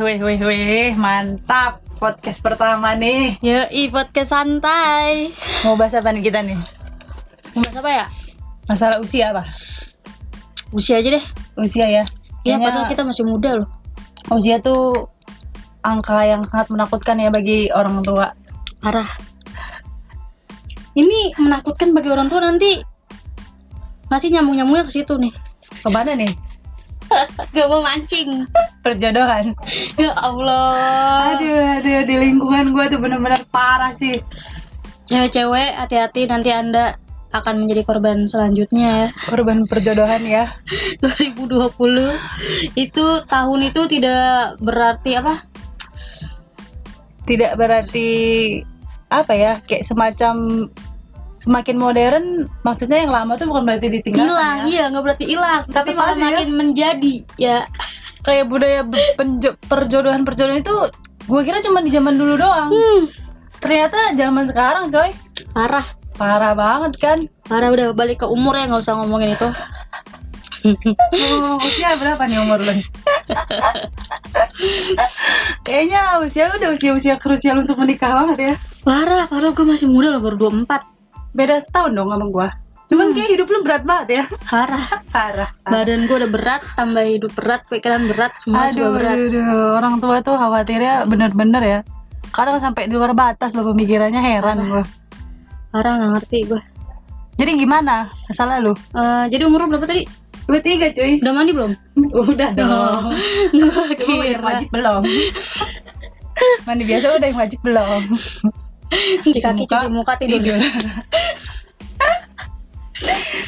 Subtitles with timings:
[0.00, 1.84] weh, weh, weh, mantap.
[2.00, 3.36] Podcast pertama nih.
[3.44, 5.28] Yoi, podcast santai.
[5.68, 6.56] Mau bahas apa nih kita nih?
[7.52, 8.06] Mau bahas apa ya?
[8.64, 9.44] Masalah usia apa?
[10.72, 11.24] Usia aja deh.
[11.60, 12.04] Usia ya.
[12.48, 13.68] Iya, padahal kita masih muda loh.
[14.32, 15.12] usia tuh
[15.84, 18.32] angka yang sangat menakutkan ya bagi orang tua.
[18.80, 19.08] Parah.
[20.96, 22.80] Ini menakutkan bagi orang tua nanti
[24.08, 25.36] masih nyambung-nyambungnya ke situ nih.
[25.84, 26.32] Ke mana nih?
[27.54, 28.46] Gak mau mancing.
[28.80, 29.52] Perjodohan.
[29.98, 31.36] Ya Allah.
[31.36, 34.18] Aduh, aduh, di lingkungan gua tuh bener-bener parah sih.
[35.10, 36.94] Cewek-cewek, hati-hati nanti Anda
[37.30, 39.08] akan menjadi korban selanjutnya ya.
[39.26, 40.54] Korban perjodohan ya.
[41.02, 45.34] 2020 itu tahun itu tidak berarti apa?
[47.26, 48.10] Tidak berarti
[49.10, 49.52] apa ya?
[49.66, 50.34] Kayak semacam
[51.40, 52.24] semakin modern
[52.62, 54.68] maksudnya yang lama tuh bukan berarti ditinggalkan Hilang, ya.
[54.68, 56.22] iya nggak berarti hilang, tapi malah ya.
[56.28, 57.58] makin menjadi ya.
[58.26, 58.84] kayak budaya
[59.64, 60.74] perjodohan perjodohan itu
[61.24, 62.68] gue kira cuma di zaman dulu doang.
[62.68, 63.08] Hmm,
[63.62, 65.08] ternyata zaman sekarang coy.
[65.56, 65.86] Parah,
[66.20, 67.18] parah banget kan?
[67.48, 69.48] Parah udah balik ke umur ya nggak usah ngomongin itu.
[70.60, 72.74] oh, usia berapa nih umur lu?
[75.66, 78.54] Kayaknya usia udah usia usia krusial untuk menikah banget ya.
[78.84, 79.56] Parah, parah.
[79.56, 80.99] Gue masih muda loh baru 24
[81.32, 82.48] beda setahun dong sama gue
[82.86, 84.82] cuman kayak hidup lu berat banget ya Parah.
[85.14, 89.14] parah Badan gue udah berat, tambah hidup berat, pikiran berat, semua aduh, juga berat.
[89.16, 89.68] aduh, aduh.
[89.74, 91.80] orang tua tuh khawatirnya bener-bener ya
[92.30, 94.82] kadang sampai di luar batas loh pemikirannya heran gue
[95.70, 96.62] Parah nggak ngerti gue.
[97.36, 100.02] jadi gimana masalah lu Eh, jadi umur lu berapa tadi?
[100.46, 101.70] dua tiga cuy Udah mandi belum?
[102.26, 103.06] udah dong
[103.54, 105.02] Gue Cuma yang wajib belum.
[106.64, 108.00] Mandi biasa udah yang wajib belum.
[109.24, 110.42] Cuci kaki, cuci muka, tidur.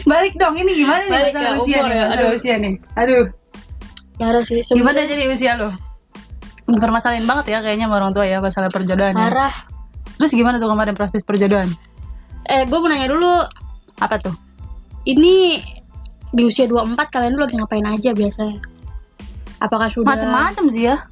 [0.02, 1.94] Balik dong, ini gimana nih Balik masalah usia umur nih?
[1.94, 2.30] ya, Masalah aduh.
[2.34, 2.74] usia nih.
[2.96, 3.24] Aduh,
[4.12, 5.68] Parah sih, gimana jadi usia lo?
[6.72, 9.12] Permasalahan banget ya kayaknya sama orang tua ya masalah perjodohan.
[9.12, 9.18] ya.
[9.20, 9.54] parah.
[10.16, 11.74] Terus gimana tuh kemarin proses perjodohan?
[12.46, 13.34] Eh, gue mau nanya dulu,
[13.98, 14.34] Apa tuh?
[15.04, 15.58] ini
[16.30, 18.56] di usia 24 kalian tuh lagi ngapain aja biasanya?
[19.58, 21.02] Apakah sudah Macem-macem sih ya.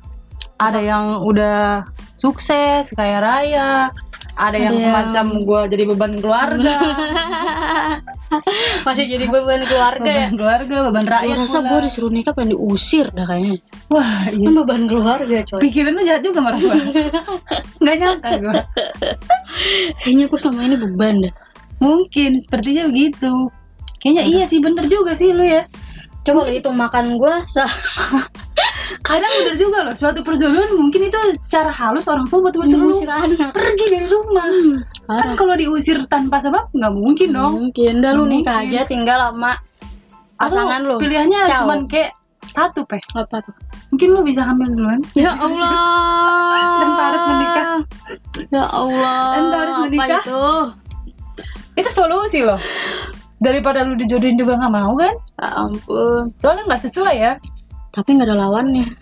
[0.56, 1.82] Ada yang udah
[2.14, 3.90] sukses, kaya raya.
[4.40, 6.72] Ada yang yang- semacam gua jadi beban keluarga,
[8.80, 10.14] masih jadi beban keluarga ya?
[10.24, 11.36] beban keluarga, beban Gue rakyat.
[11.36, 11.68] rasa pula.
[11.68, 13.56] gue disuruh nikah pengen diusir dah kayaknya.
[13.88, 14.44] Wah, iya.
[14.46, 15.58] Kan beban keluarga coy.
[15.60, 16.74] pikiran lu jahat juga sama orang tua
[17.80, 18.52] nggak nyangka gue
[19.98, 21.32] Kayaknya aku selama ini beban dah.
[21.78, 23.48] mungkin sepertinya begitu
[23.96, 25.64] kayaknya iya sih bener juga sih lu ya
[26.20, 27.34] Coba lu hitung makan gue,
[29.00, 32.90] kadang bener juga loh suatu perjodohan mungkin itu cara halus orang tua buat ngusir lu
[33.06, 33.54] anak.
[33.54, 34.56] pergi dari rumah kan
[35.06, 35.34] Parah.
[35.34, 39.54] kalau diusir tanpa sebab nggak mungkin dong Mungkin dah lu nikah aja tinggal Atau
[40.36, 40.96] pasangan lu.
[40.98, 41.60] pilihannya Ciao.
[41.64, 42.12] cuman kayak
[42.44, 43.54] satu peh apa tuh?
[43.90, 45.70] mungkin lu bisa hamil duluan Ya Allah.
[46.80, 47.66] Dan harus menikah.
[48.48, 49.22] Ya Allah.
[49.30, 50.22] Dan harus apa menikah.
[50.22, 50.42] itu?
[51.76, 52.58] itu solusi loh
[53.40, 56.28] daripada lu dijodohin juga nggak mau kan Ya ampun.
[56.36, 57.32] soalnya nggak sesuai ya
[57.90, 58.86] Tapi nggak ada lawannya.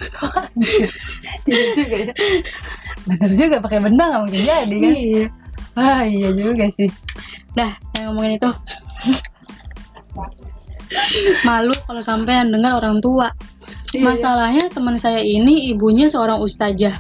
[1.44, 2.12] Iya juga ya.
[3.04, 4.94] Bener juga pakai benda nggak mungkin jadi kan?
[4.96, 5.24] Iya.
[5.76, 6.88] Wah iya juga sih.
[7.52, 8.50] Dah, yang ngomongin itu.
[11.44, 13.28] Malu kalau sampai yang dengar orang tua.
[13.92, 14.08] Iya.
[14.08, 16.96] Masalahnya teman saya ini ibunya seorang ustazah.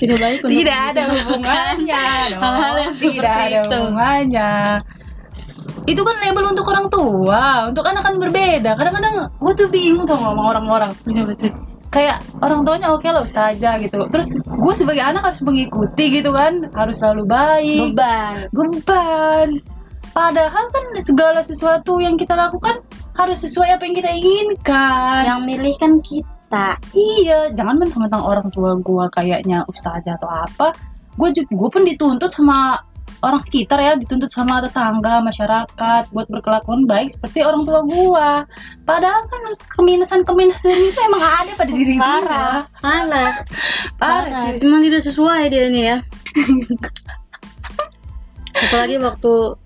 [0.00, 2.04] Tidak baik untuk Tidak ada hubungannya.
[2.38, 3.76] Hal-hal yang Tidak ada itu.
[3.76, 4.50] hubungannya.
[5.82, 8.78] Itu kan label untuk orang tua, untuk anak kan berbeda.
[8.78, 10.94] Kadang-kadang gue tuh bingung tuh sama orang-orang.
[11.04, 11.50] Betul.
[11.92, 14.00] Kayak orang tuanya oke lah ustazah gitu.
[14.08, 17.92] Terus gue sebagai anak harus mengikuti gitu kan, harus selalu baik.
[17.92, 18.48] Beban.
[18.54, 19.48] beban.
[20.12, 22.80] Padahal kan segala sesuatu yang kita lakukan
[23.16, 25.22] harus sesuai apa yang kita inginkan.
[25.24, 26.31] Yang milih kan kita.
[26.92, 30.76] Iya, jangan mentang-mentang orang tua gua kayaknya ustazah atau apa.
[31.16, 32.80] Gue juga gue pun dituntut sama
[33.22, 38.30] orang sekitar ya, dituntut sama tetangga, masyarakat buat berkelakuan baik seperti orang tua gua.
[38.84, 39.42] Padahal kan
[39.78, 42.04] keminusan-keminusan itu emang ada pada diri gua.
[42.04, 42.58] Parah.
[42.80, 43.32] Parah.
[43.96, 44.60] Parah sih.
[44.64, 45.98] Memang tidak sesuai dia ini ya.
[48.68, 49.56] Apalagi waktu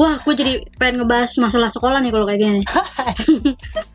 [0.00, 2.62] Wah, gue jadi pengen ngebahas masalah sekolah nih kalau kayak gini.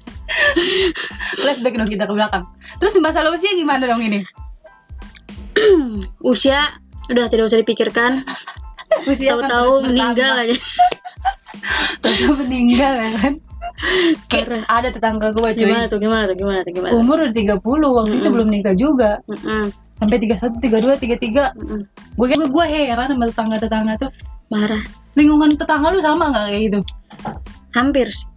[1.40, 2.44] Flashback dong kita ke belakang.
[2.78, 4.22] Terus masalah usia gimana dong ini?
[6.22, 6.62] Usia
[7.10, 8.22] udah tidak usah dipikirkan.
[9.10, 10.56] Usia kan Tahu-tahu meninggal aja.
[12.04, 13.34] Tahu-tahu meninggal ya kan.
[14.30, 15.66] Kayak ada tetangga gua cuy.
[15.66, 15.98] Gimana tuh?
[15.98, 16.36] Gimana tuh?
[16.38, 16.72] Gimana tuh?
[16.78, 16.92] Gimana?
[16.94, 18.34] Umur udah 30, waktu itu Mm-mm.
[18.34, 19.12] belum nikah juga.
[19.26, 21.58] Mm-mm, Sampai 31, 32, 33.
[21.58, 21.82] mm-mm.
[22.18, 24.12] Gue gue gue heran sama tetangga-tetangga tuh.
[24.54, 24.82] Marah.
[25.18, 26.80] Lingkungan tetangga lu sama nggak kayak gitu?
[27.74, 28.37] Hampir sih.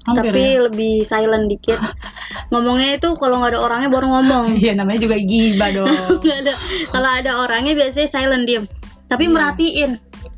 [0.00, 0.64] Hampir tapi ya?
[0.64, 1.76] lebih silent dikit.
[2.50, 4.44] Ngomongnya itu kalau nggak ada orangnya baru ngomong.
[4.62, 5.88] Iya namanya juga giba dong.
[6.20, 6.54] Ada.
[6.88, 8.64] Kalau ada orangnya biasanya silent diem.
[9.06, 9.32] Tapi Iya.
[9.32, 9.90] merhatiin.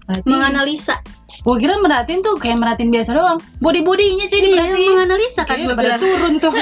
[0.02, 0.96] Berarti menganalisa.
[1.42, 3.38] Gue kira merhatiin tuh kayak merhatiin biasa doang.
[3.58, 6.00] Body bodinya cuy iya menganalisa kan Kayaknya gue pada bilang.
[6.00, 6.52] turun tuh.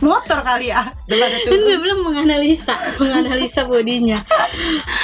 [0.00, 0.82] Motor kali ya.
[0.86, 2.72] Kan gue bilang menganalisa.
[2.96, 4.18] Menganalisa bodinya.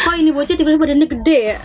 [0.03, 1.59] Kok ini bocah tiba-tiba badannya gede ya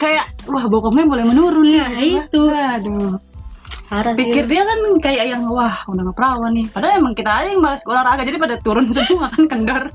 [0.00, 1.80] Kayak wah bokongnya mulai menurun nih.
[1.80, 2.42] Nah, itu.
[2.48, 3.16] Aduh.
[3.90, 6.66] sih Pikir dia kan kayak yang wah udah nggak perawan nih.
[6.70, 9.90] Padahal emang kita aja yang malas olahraga jadi pada turun semua kan kendor.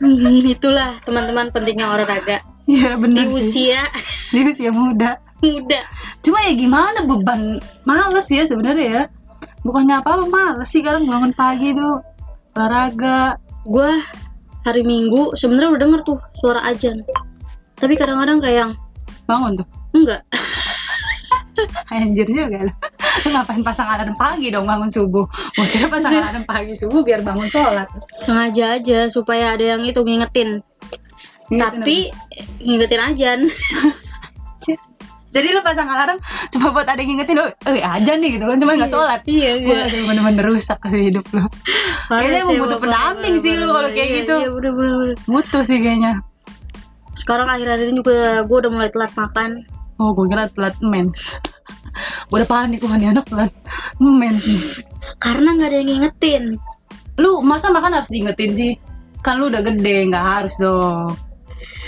[0.00, 3.38] Hmm, itulah teman-teman pentingnya olahraga di bener sih.
[3.38, 3.82] usia
[4.34, 5.16] Di usia muda.
[5.40, 5.80] muda
[6.20, 9.02] Cuma ya gimana beban males ya sebenarnya ya.
[9.62, 12.02] Bukannya apa-apa males sih kadang bangun pagi tuh
[12.58, 13.38] olahraga.
[13.66, 13.92] gue
[14.62, 17.02] hari minggu sebenarnya udah denger tuh suara ajan
[17.76, 18.72] tapi kadang-kadang kayak yang
[19.26, 19.66] Bangun tuh.
[19.94, 20.22] enggak
[21.88, 22.68] Anjir juga.
[23.24, 25.24] Lu ngapain pasang alarm pagi dong bangun subuh?
[25.56, 27.88] Mau kira pasang alarm pagi subuh biar bangun sholat.
[28.20, 30.60] sengaja aja supaya ada yang itu ngingetin
[31.46, 32.10] Gitu, tapi
[32.58, 33.40] ngingetin ajan
[35.36, 36.16] Jadi lu pasang alarm
[36.48, 39.20] cuma buat ada yang ngingetin lu, eh aja nih gitu kan, cuma nggak sholat.
[39.28, 41.44] iya Wah, aduh, bener-bener rusak sih hidup lu.
[42.08, 44.34] Kayaknya emang butuh pendamping sih lu kalau kayak gitu.
[44.40, 44.48] iya
[45.28, 46.24] Butuh sih kayaknya.
[47.16, 49.64] Sekarang akhir-akhir ini juga gue udah mulai telat makan
[49.96, 51.40] Oh, gue kira telat mens.
[52.28, 53.52] gue udah panik, wah nih anak telat
[53.96, 54.44] mens
[55.16, 56.44] karena nggak ada yang ngingetin
[57.16, 58.72] Lu masa makan harus diingetin sih?
[59.24, 61.16] Kan lu udah gede, nggak harus dong.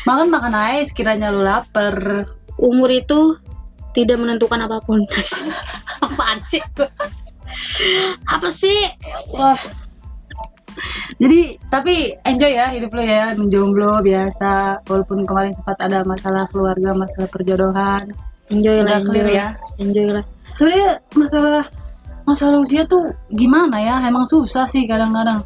[0.09, 2.25] Makan makan aja sekiranya lu lapar.
[2.59, 3.39] umur itu
[3.95, 5.07] tidak menentukan apa pun
[6.07, 6.59] apaan sih
[8.27, 8.75] apa sih
[9.31, 9.55] wah
[11.17, 16.93] Jadi tapi enjoy ya hidup lo ya menjomblo biasa walaupun kemarin sempat ada masalah keluarga,
[16.93, 18.05] masalah perjodohan.
[18.49, 19.47] enjoy lah clear ya.
[19.77, 20.25] enjoy lah
[20.57, 21.65] Sebenarnya masalah
[22.25, 24.01] masalah usia tuh gimana ya?
[24.05, 25.45] Emang susah sih kadang-kadang.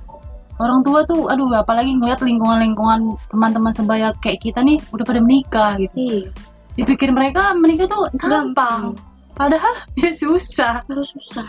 [0.59, 5.75] Orang tua tuh aduh apalagi ngeliat lingkungan-lingkungan teman-teman sebaya kayak kita nih udah pada menikah
[5.79, 5.94] gitu.
[5.94, 6.31] iya
[6.79, 8.94] Dipikir mereka menikah tuh gampang.
[9.35, 10.87] Padahal ya susah.
[10.87, 11.47] harus susah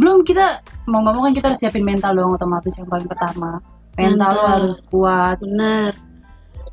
[0.00, 3.60] Belum kita mau ngomong kan kita harus siapin mental dong otomatis yang paling pertama.
[3.94, 4.48] Mental, lo Mental.
[4.48, 5.36] harus kuat.
[5.44, 5.92] benar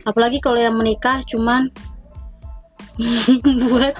[0.05, 1.67] apalagi kalau yang menikah cuman
[3.67, 3.91] buat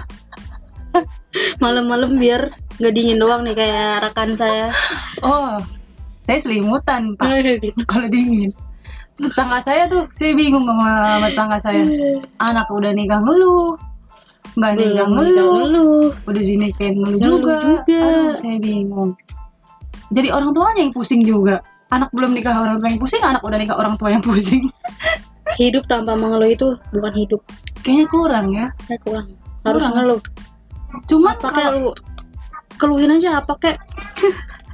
[1.59, 2.47] malam-malam biar
[2.79, 4.71] nggak dingin doang nih kayak rekan saya
[5.19, 5.59] Oh,
[6.23, 7.75] saya selimutan pak gitu.
[7.85, 8.55] kalau dingin.
[9.17, 10.85] Tetangga saya tuh, saya bingung sama,
[11.17, 11.81] sama tetangga saya.
[12.37, 13.73] Anak udah nikah ngeluh,
[14.57, 17.55] nggak nikah belum ngeluh, udah dinikahin ngeluh juga.
[17.61, 17.97] juga.
[18.01, 19.13] Aduh, saya bingung.
[20.09, 21.61] Jadi orang tuanya yang pusing juga.
[21.93, 24.65] Anak belum nikah orang tua yang pusing, anak udah nikah orang tua yang pusing.
[25.55, 27.41] hidup tanpa mengeluh itu bukan hidup
[27.81, 28.67] Kayaknya kurang ya.
[28.83, 29.27] saya kurang
[29.63, 29.93] harus Kurang.
[29.95, 30.21] ngeluh
[31.07, 31.91] Cuman pakai kalau lu
[32.77, 33.77] keluhin aja apa kek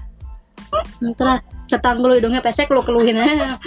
[1.06, 3.58] Ntar tetangga lu hidungnya pesek lu keluhin aja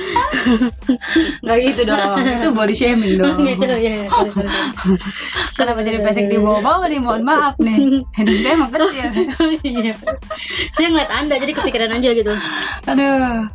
[1.42, 3.34] nggak gitu dong, itu body shaming dong.
[3.48, 4.46] gitu ya sorry.
[5.52, 7.02] Kenapa jadi pesek di bawah-bawah nih?
[7.02, 8.00] Mohon maaf nih.
[8.14, 9.10] Hidup saya emang kecil.
[9.66, 9.94] Iya.
[10.72, 12.32] saya ngeliat anda jadi kepikiran aja gitu
[12.86, 13.50] Aduh.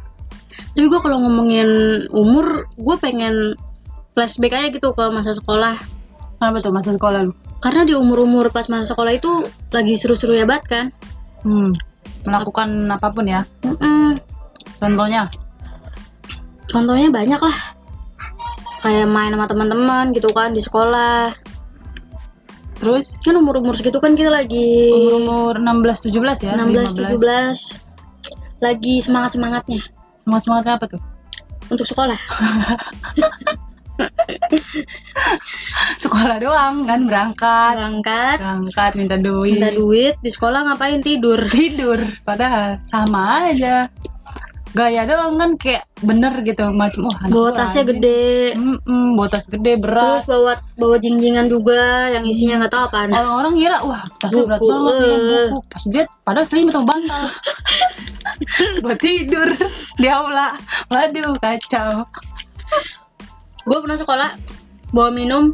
[0.76, 1.68] tapi gue kalau ngomongin
[2.12, 3.56] umur gue pengen
[4.12, 5.80] flashback aja gitu ke masa sekolah
[6.36, 7.34] Kenapa tuh masa sekolah lu?
[7.62, 9.30] karena di umur-umur pas masa sekolah itu
[9.70, 10.86] lagi seru-seru ya banget kan
[11.42, 11.74] Hmm.
[12.22, 13.42] Melakukan apa pun ya.
[13.66, 14.14] Mm-mm.
[14.78, 15.24] Contohnya.
[16.72, 17.58] contohnya banyak lah
[18.80, 21.36] kayak main sama teman-teman gitu kan di sekolah
[22.82, 26.58] Terus kan umur-umur segitu kan kita lagi umur 16 17 ya.
[26.58, 27.78] 16 17
[28.58, 29.86] lagi semangat-semangatnya
[30.26, 31.02] Semangat semangatnya apa tuh?
[31.70, 32.18] untuk sekolah
[36.02, 37.78] Sekolah doang kan berangkat.
[37.78, 39.62] berangkat Berangkat minta duit.
[39.62, 42.02] minta duit di sekolah ngapain tidur Tidur.
[42.26, 43.86] Padahal sama aja.
[44.72, 49.76] Gaya doang kan kayak bener gitu macam oh bawa tasnya gede Mm-mm, bawa tas gede
[49.76, 50.24] terus berat.
[50.26, 54.72] bawa bawa jingjingan juga yang isinya nggak tahu apaan Orang-orang kira wah tasnya berat Buku,
[54.72, 55.20] banget nih eh.
[55.20, 55.60] buku.
[55.68, 57.24] Pas dia padahal selimut sama bantal.
[58.84, 59.50] Buat tidur
[60.00, 60.56] di aula.
[60.88, 62.08] Waduh kacau.
[63.62, 64.30] gue pernah sekolah
[64.90, 65.52] bawa minum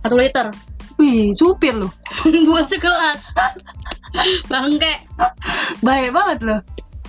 [0.00, 0.48] satu liter
[0.96, 1.92] Wih, supir loh.
[2.48, 3.32] buat sekelas
[4.48, 5.04] bangke
[5.80, 6.60] Bahaya banget loh.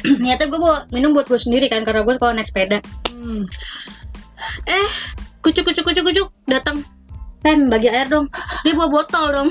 [0.21, 2.79] niatnya gue bawa minum buat gue sendiri kan karena gue sekolah naik sepeda
[3.21, 3.45] Hmm.
[4.65, 4.89] eh
[5.45, 6.81] kucuk kucuk kucuk kucuk datang
[7.41, 8.25] Pem bagi air dong
[8.65, 9.49] dia bawa botol dong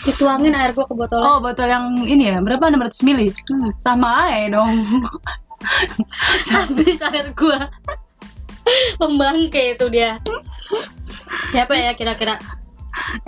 [0.00, 2.72] dituangin air gue ke botol Oh, botol yang ini ya, berapa?
[2.72, 3.28] 600 mili?
[3.34, 3.74] hmm.
[3.76, 4.72] Sama aja dong.
[6.54, 7.58] habis air gue
[8.96, 10.16] pembangke itu dia
[11.52, 12.38] siapa ya kira-kira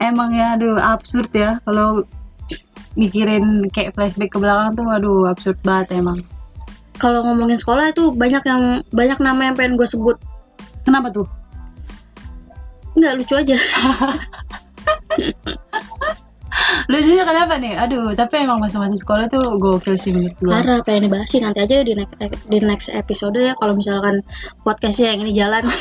[0.00, 2.06] emang ya aduh absurd ya kalau
[2.94, 6.20] mikirin kayak flashback ke belakang tuh aduh absurd banget emang
[6.94, 10.16] Kalau ngomongin sekolah itu banyak yang banyak nama yang pengen gue sebut.
[10.82, 11.26] kenapa tuh
[12.92, 13.56] Nggak lucu aja.
[16.84, 21.08] lucunya kenapa nih aduh tapi emang masa-masa sekolah tuh gokil sih menurut gua Parah pengen
[21.08, 22.12] dibahasin nanti aja di next,
[22.46, 24.20] di next episode ya kalau misalkan
[24.60, 25.64] podcastnya yang ini jalan.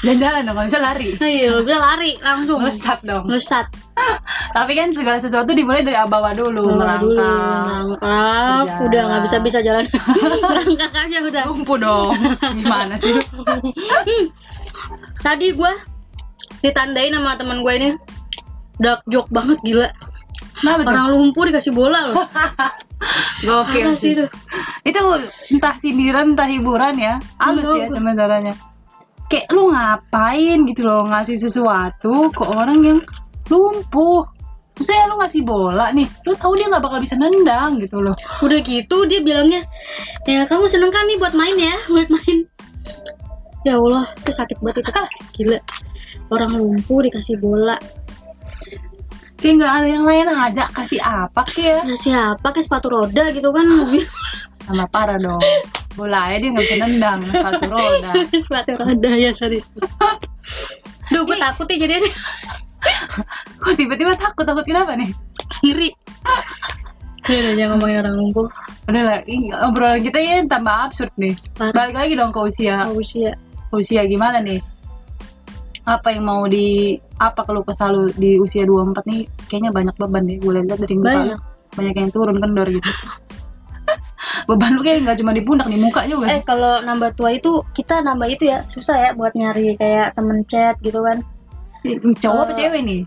[0.00, 2.58] dan jalan dong kalau bisa lari Iya, bisa lari langsung.
[2.58, 3.66] melesat dong Ngesat.
[4.50, 8.82] tapi kan segala sesuatu dimulai dari bawah dulu Bawa dulu, melangkah Berjalan.
[8.82, 9.84] udah nggak bisa bisa jalan,
[10.42, 11.44] merangkak aja udah.
[11.44, 12.10] lumpuh dong
[12.56, 13.22] gimana sih lu?
[15.18, 15.72] Tadi gue
[16.60, 17.88] ditandain sama teman gue ini
[18.78, 19.88] dark joke banget gila.
[20.54, 22.16] kenapa tuh Orang lumpuh dikasih bola loh.
[23.42, 24.24] gokil Parah sih itu.
[25.52, 27.96] entah sindiran entah hiburan ya halus Tahu ya gua.
[27.98, 28.54] teman-temannya
[29.32, 33.00] kayak lu ngapain gitu loh ngasih sesuatu ke orang yang
[33.48, 34.28] lumpuh
[34.72, 38.16] Maksudnya lu ngasih bola nih, lu tahu dia nggak bakal bisa nendang gitu loh.
[38.40, 39.60] Udah gitu dia bilangnya,
[40.24, 42.48] ya kamu seneng kan nih buat main ya, buat main.
[43.62, 44.90] Ya Allah, itu sakit banget itu
[45.38, 45.58] gila.
[46.32, 47.76] Orang lumpuh dikasih bola.
[49.38, 53.50] Kayak nggak ada yang lain aja kasih apa kayak Nah siapa ke sepatu roda gitu
[53.50, 53.66] kan
[54.64, 55.42] sama parah dong.
[55.92, 58.10] Bola aja dia nggak bisa nendang sepatu roda.
[58.46, 59.60] sepatu roda ya sorry.
[61.12, 62.08] Duh, gue takut ya jadi
[63.62, 65.12] Kok tiba-tiba takut takut kenapa nih?
[65.62, 65.90] ngeri.
[67.22, 68.48] Udah udah, jangan ngomongin orang lumpuh.
[68.90, 69.18] Udah lah,
[69.62, 71.38] obrolan kita ya tambah absurd nih.
[71.54, 71.70] Parah.
[71.70, 72.82] Balik lagi dong ke usia.
[72.90, 73.38] Usia.
[73.70, 74.58] Usia gimana nih?
[75.86, 80.26] Apa yang mau di apa kalau kesal lu di usia 24 nih kayaknya banyak beban
[80.26, 81.10] deh gue lihat dari muka.
[81.14, 81.40] Banyak.
[81.72, 82.90] banyak yang turun kendor gitu
[84.48, 87.62] beban lu kayak nggak cuma di pundak nih muka juga Eh kalau nambah tua itu
[87.74, 91.20] kita nambah itu ya susah ya buat nyari kayak temen chat gitu kan.
[92.22, 93.02] cowok apa eh, cewek nih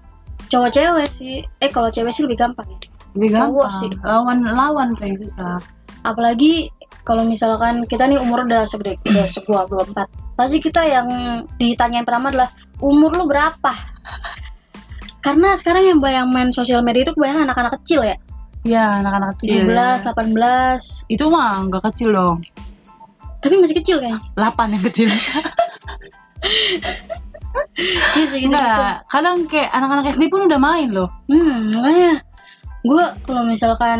[0.46, 1.42] Cowok cewek sih.
[1.64, 2.78] Eh kalau cewek sih lebih gampang ya.
[3.16, 3.90] lebih cowok gampang sih.
[4.04, 5.58] lawan lawan kayak susah
[6.06, 6.70] apalagi
[7.02, 11.08] kalau misalkan kita nih umur udah segede udah segua 24 pasti kita yang
[11.58, 13.74] ditanyain pertama adalah umur lu berapa
[15.26, 18.16] karena sekarang yang bayang main sosial media itu kebanyakan anak-anak kecil ya
[18.66, 22.38] ya anak-anak kecil 17, 18 itu mah nggak kecil dong.
[23.40, 24.18] Tapi masih kecil kayaknya.
[24.34, 25.08] 8 yang kecil.
[27.76, 31.12] Iya segitu gitu enggak kadang kayak anak-anak SD pun udah main loh.
[31.28, 32.12] Hmm makanya
[32.86, 34.00] gue kalau misalkan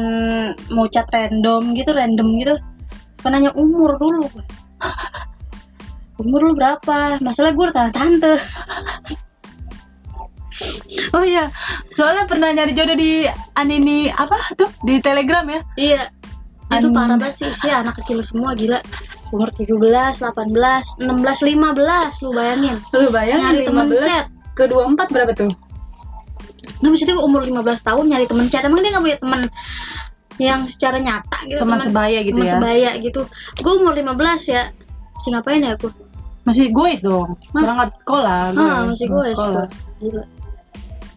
[0.72, 2.56] mau chat random gitu random gitu
[3.20, 4.28] kan nanya umur dulu?
[6.22, 7.20] Umur lu berapa?
[7.20, 8.40] Masalah gue udah tante
[11.12, 11.52] oh iya
[11.92, 16.04] soalnya pernah nyari jodoh di anini apa tuh di telegram ya Iya.
[16.66, 18.82] Itu An- parah banget sih, sih anak kecil semua gila.
[19.30, 19.78] Umur 17,
[20.18, 22.76] 18, 16, 15 lu bayangin.
[22.90, 24.26] lu bayangin Nyari temen 15 chat.
[24.58, 25.54] ke 24 berapa tuh
[26.82, 28.66] Nggak maksudnya umur 15 tahun nyari temen chat.
[28.66, 29.42] Emang dia gak punya temen
[30.36, 31.62] yang secara nyata gitu.
[31.62, 33.22] teman sebaya gitu teman ya sebaya gitu.
[33.62, 34.18] Gue umur 15
[34.50, 34.64] ya.
[35.16, 35.94] Si ngapain ya aku?
[36.46, 39.66] masih goes dong Mas- berangkat sekolah Ah, masih gue berangkat sekolah.
[39.98, 40.24] Gila.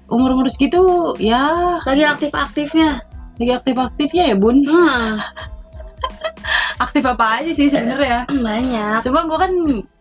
[0.09, 0.81] Umur umur segitu
[1.19, 3.01] ya Lagi aktif-aktifnya.
[3.37, 5.21] lagi aktif aktifnya ya bun Nah,
[6.81, 8.99] aktif apa aja sih sebenarnya banyak.
[9.01, 9.53] cuma gue kan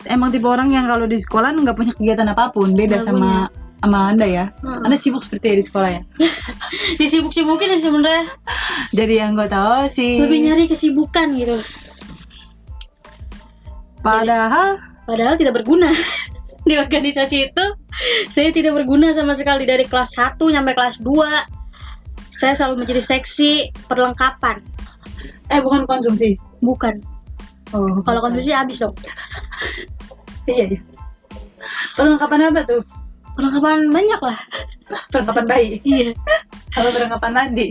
[0.08, 3.46] emang tipe orang yang kalau di sekolah nggak punya kegiatan apa pun beda sama
[3.78, 4.82] sama anda ya Hmm.
[4.82, 6.02] anda sibuk seperti ya di sekolah ya
[6.98, 8.24] Disibuk-sibukin ya sebenarnya.
[8.92, 11.58] jadi yang gue tahu sih Lebih nyari kesibukan gitu.
[14.00, 15.90] padahal padahal tidak berguna
[16.68, 17.66] di organisasi itu
[18.30, 21.58] saya tidak berguna sama sekali dari kelas 1 sampai kelas 2
[22.38, 24.62] saya selalu menjadi seksi perlengkapan.
[25.50, 26.38] Eh bukan konsumsi?
[26.62, 27.02] Bukan.
[27.74, 28.94] Oh kalau konsumsi habis dong.
[30.48, 30.80] Iya iya.
[32.00, 32.82] Perlengkapan apa tuh?
[33.36, 34.40] Perlengkapan banyak lah.
[35.12, 35.70] Perlengkapan bayi?
[35.84, 36.16] Iya.
[36.72, 37.68] Atau perlengkapan mandi?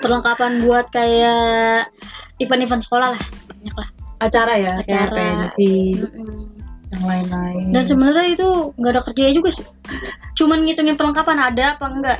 [0.00, 1.86] Perlengkapan buat kayak
[2.42, 3.22] event-event sekolah lah.
[3.52, 3.88] Banyak lah.
[4.18, 4.74] Acara ya?
[4.82, 5.14] Acara.
[5.14, 6.57] pensi Mm-mm.
[6.96, 7.66] Yang lain-lain.
[7.74, 9.66] Dan sebenarnya itu nggak ada kerjanya juga sih.
[10.38, 12.18] Cuman ngitungin perlengkapan ada apa enggak?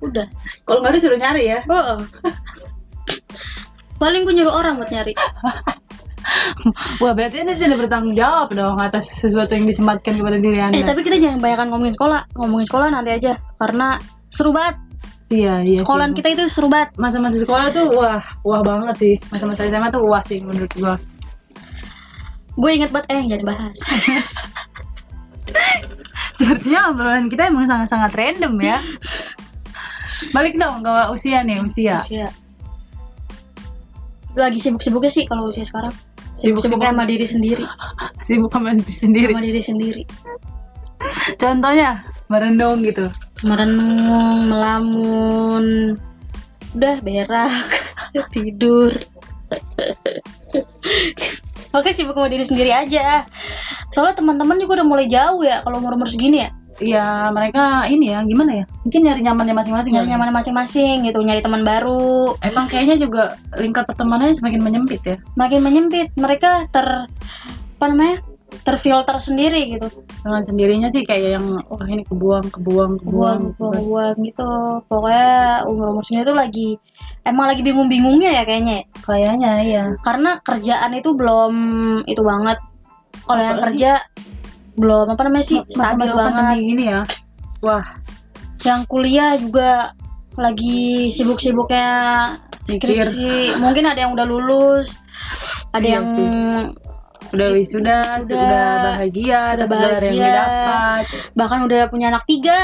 [0.00, 0.26] Udah.
[0.64, 1.60] Kalau nggak ada suruh nyari ya.
[1.68, 2.00] Oh.
[3.98, 5.10] paling gue nyuruh orang buat nyari.
[7.00, 10.76] Wah berarti anda tidak bertanggung jawab dong atas sesuatu yang disematkan kepada diri anda.
[10.76, 13.32] Eh tapi kita jangan bayangkan ngomongin sekolah, ngomongin sekolah nanti aja.
[13.56, 13.96] Karena
[14.28, 14.76] seru banget.
[15.28, 16.18] iya iya Sekolahan sih.
[16.20, 16.88] kita itu seru banget.
[16.96, 19.14] masa-masa sekolah tuh wah wah banget sih.
[19.32, 20.94] Masa-masa SMA tuh wah sih menurut gua
[22.58, 23.78] Gue inget banget eh jangan bahas.
[26.38, 28.78] sepertinya obrolan kita emang sangat-sangat random ya
[30.30, 32.28] balik dong ke usia nih usia Usia.
[34.38, 35.90] Lagi sibuk-sibuknya sih kalau usia sekarang.
[36.38, 36.86] Sibuk-sibuk Sibuk-sibuk.
[36.86, 37.64] sama diri sendiri,
[38.30, 40.02] sibuk sama diri sendiri sama diri sendiri.
[41.38, 43.06] contohnya merenung gitu
[43.46, 45.98] merenung melamun
[46.78, 47.70] udah berak
[48.34, 48.94] tidur
[51.76, 53.28] Oke sibuk sama diri sendiri aja.
[53.92, 56.50] Soalnya teman-teman juga udah mulai jauh ya Kalau umur-umur segini ya.
[56.78, 58.64] Ya mereka ini ya gimana ya?
[58.86, 60.12] Mungkin nyari nyamannya masing-masing Nyari kali ya.
[60.14, 62.38] nyaman masing-masing gitu Nyari teman baru.
[62.40, 65.16] Emang kayaknya juga lingkar pertemanannya semakin menyempit ya?
[65.34, 67.10] Makin menyempit Mereka ter
[67.78, 69.88] Apa namanya Terfilter sendiri gitu.
[70.24, 74.50] Dengan sendirinya sih kayak yang wah ini kebuang kebuang kebuang, buang buang buang gitu.
[74.88, 76.80] Pokoknya umur umur segini tuh lagi
[77.28, 78.84] emang lagi bingung bingungnya ya kayaknya ya.
[79.04, 79.84] kayaknya iya.
[80.00, 81.52] Karena kerjaan itu belum
[82.08, 82.58] itu banget.
[83.28, 84.00] Kalau yang kerja
[84.78, 86.56] belum apa namanya sih stabil banget.
[86.64, 87.00] gini ya.
[87.60, 87.84] Wah.
[88.64, 89.92] Yang kuliah juga
[90.38, 91.90] lagi sibuk-sibuknya
[92.68, 92.94] Mikir.
[92.94, 95.00] skripsi mungkin ada yang udah lulus
[95.72, 96.06] ada Iya yang
[97.28, 98.64] udah wisuda, Wisuda, sudah
[98.96, 100.24] bahagia udah gelar yang bahagia.
[100.24, 101.02] didapat.
[101.36, 102.58] Bahkan udah punya anak tiga.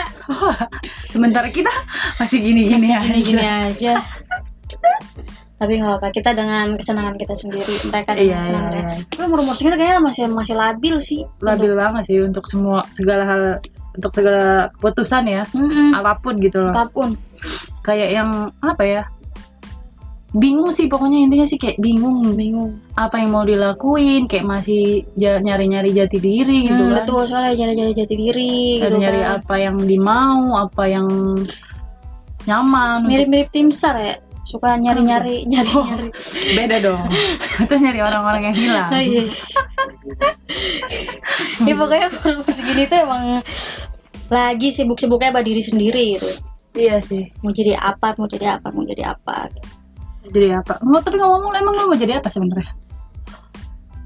[1.13, 1.71] Sementara kita
[2.17, 3.95] masih gini-gini masih aja gini-gini aja.
[5.55, 7.75] tapi nggak apa kita dengan kesenangan kita sendiri.
[7.89, 8.97] Mereka dengan Iya, kesenangan iya, iya.
[9.09, 11.21] Tapi umur umur segini kayaknya masih masih labil sih.
[11.41, 13.43] Labil banget sih untuk semua segala hal
[13.95, 15.43] untuk segala keputusan ya.
[15.55, 15.95] Mm-mm.
[15.95, 16.75] apa pun gitu loh.
[16.75, 17.09] Apa pun.
[17.87, 18.31] Kayak yang
[18.61, 19.03] apa ya
[20.35, 22.19] bingung sih pokoknya intinya sih kayak bingung.
[22.35, 22.83] Bingung.
[22.99, 26.97] Apa yang mau dilakuin kayak masih nyari-nyari jati diri gitu Hmm, kan.
[27.07, 29.39] betul soalnya nyari-nyari jati diri gitu nyari kan.
[29.39, 31.09] apa yang dimau apa yang
[32.45, 33.07] nyaman.
[33.07, 34.17] Mirip-mirip tim sar ya?
[34.45, 36.11] Suka nyari-nyari nyari-nyari.
[36.59, 37.01] Beda dong.
[37.63, 38.91] Itu nyari orang-orang yang hilang.
[38.93, 39.23] Oh, iya.
[41.65, 43.41] ya pokoknya umur segini tuh emang
[44.29, 46.29] lagi sibuk-sibuknya sama diri sendiri gitu.
[46.75, 47.31] Iya sih.
[47.41, 49.49] Mau jadi apa mau jadi apa mau jadi apa
[50.31, 50.81] jadi apa?
[50.81, 52.73] Mau tapi ngomong emang lo mau jadi apa sebenarnya?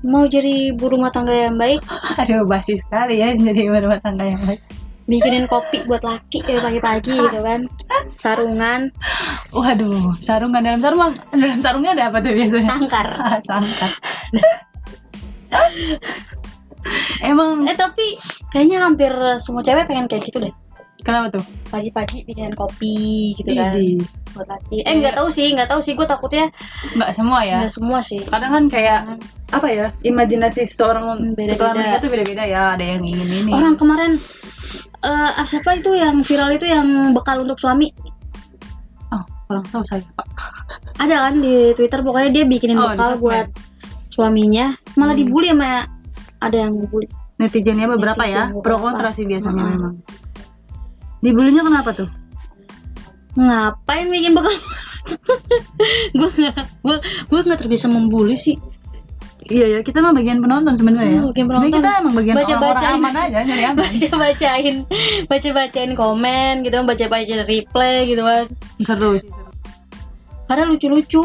[0.06, 1.82] Mau jadi ibu rumah tangga yang baik.
[2.22, 4.62] Aduh basi sekali ya jadi ibu rumah tangga yang baik.
[5.08, 7.64] Bikinin kopi buat laki ya pagi-pagi gitu kan.
[8.20, 8.92] Sarungan.
[9.54, 11.00] Waduh sarungan dalam sarung
[11.32, 12.70] dalam sarungnya ada apa tuh biasanya?
[12.76, 13.08] Sangkar.
[13.48, 13.92] Sangkar.
[17.24, 18.16] Emang eh tapi
[18.52, 20.54] kayaknya hampir semua cewek pengen kayak gitu deh
[21.08, 21.44] kenapa tuh?
[21.68, 23.72] Pagi-pagi bikinin kopi gitu kan.
[23.72, 23.96] Idi.
[24.28, 24.84] buat laki.
[24.84, 25.96] Eh nggak tahu sih nggak tahu sih.
[25.96, 26.52] Gue takutnya
[26.92, 27.64] nggak semua ya?
[27.64, 28.20] Nggak semua sih.
[28.22, 29.00] Kadang kan kayak
[29.48, 31.48] apa ya imajinasi seseorang Beda-beda.
[31.48, 32.62] setelah menikah tuh beda-beda ya.
[32.76, 33.50] Ada yang ingin ini.
[33.50, 34.12] Orang kemarin
[34.98, 37.88] eh ah, siapa itu yang viral itu yang bekal untuk suami?
[39.08, 40.28] Oh orang tahu saya pak.
[41.02, 43.48] Ada kan di twitter pokoknya dia bikinin Oh, bekal buat
[44.08, 44.76] suaminya.
[44.94, 45.20] Malah Hmm.
[45.20, 45.86] dibully sama
[46.38, 48.46] ada yang bully netizennya beberapa ya.
[48.46, 48.82] Netizen pro beberapa.
[48.84, 49.74] kontra sih biasanya Mm-mm.
[49.74, 49.94] memang
[51.24, 52.08] dibulinya kenapa tuh?
[53.38, 54.50] Ngapain bikin bekal?
[56.18, 56.96] Gue nggak gue
[57.32, 58.58] gue nggak terbiasa membuli sih.
[59.48, 61.20] Iya ya kita mah bagian penonton sebenarnya ya.
[61.24, 61.72] Hmm, bagian penonton.
[61.80, 62.60] kita emang bagian Baca-bacain.
[62.60, 63.80] orang-orang aman aja nyari aman.
[63.80, 64.76] Baca bacain
[65.24, 68.44] baca bacain komen gitu baca bacain replay gitu kan.
[68.84, 69.30] Seru sih.
[70.44, 71.24] Karena lucu lucu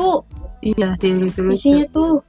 [0.64, 1.52] iya sih lucu-lucu.
[1.52, 2.24] Isinya tuh.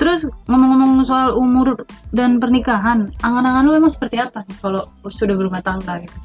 [0.00, 1.76] Terus ngomong-ngomong soal umur
[2.16, 6.16] dan pernikahan angan-angan lu emang seperti apa kalau sudah berumah tangga gitu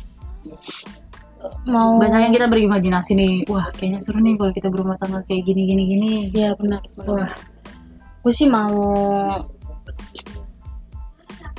[1.70, 5.62] mau Biasanya kita berimajinasi nih, wah kayaknya seru nih kalau kita berumah tangga kayak gini
[5.68, 6.12] gini gini.
[6.34, 7.32] ya benar Wah,
[8.26, 8.82] gue sih mau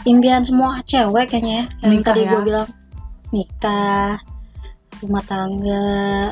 [0.07, 2.31] impian semua cewek kayaknya ya yang Nikah tadi ya?
[2.31, 2.69] gue bilang
[3.35, 4.15] nikah
[5.03, 6.31] rumah tangga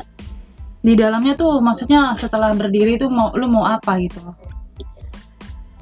[0.79, 4.21] di dalamnya tuh maksudnya setelah berdiri tuh mau lu mau apa gitu?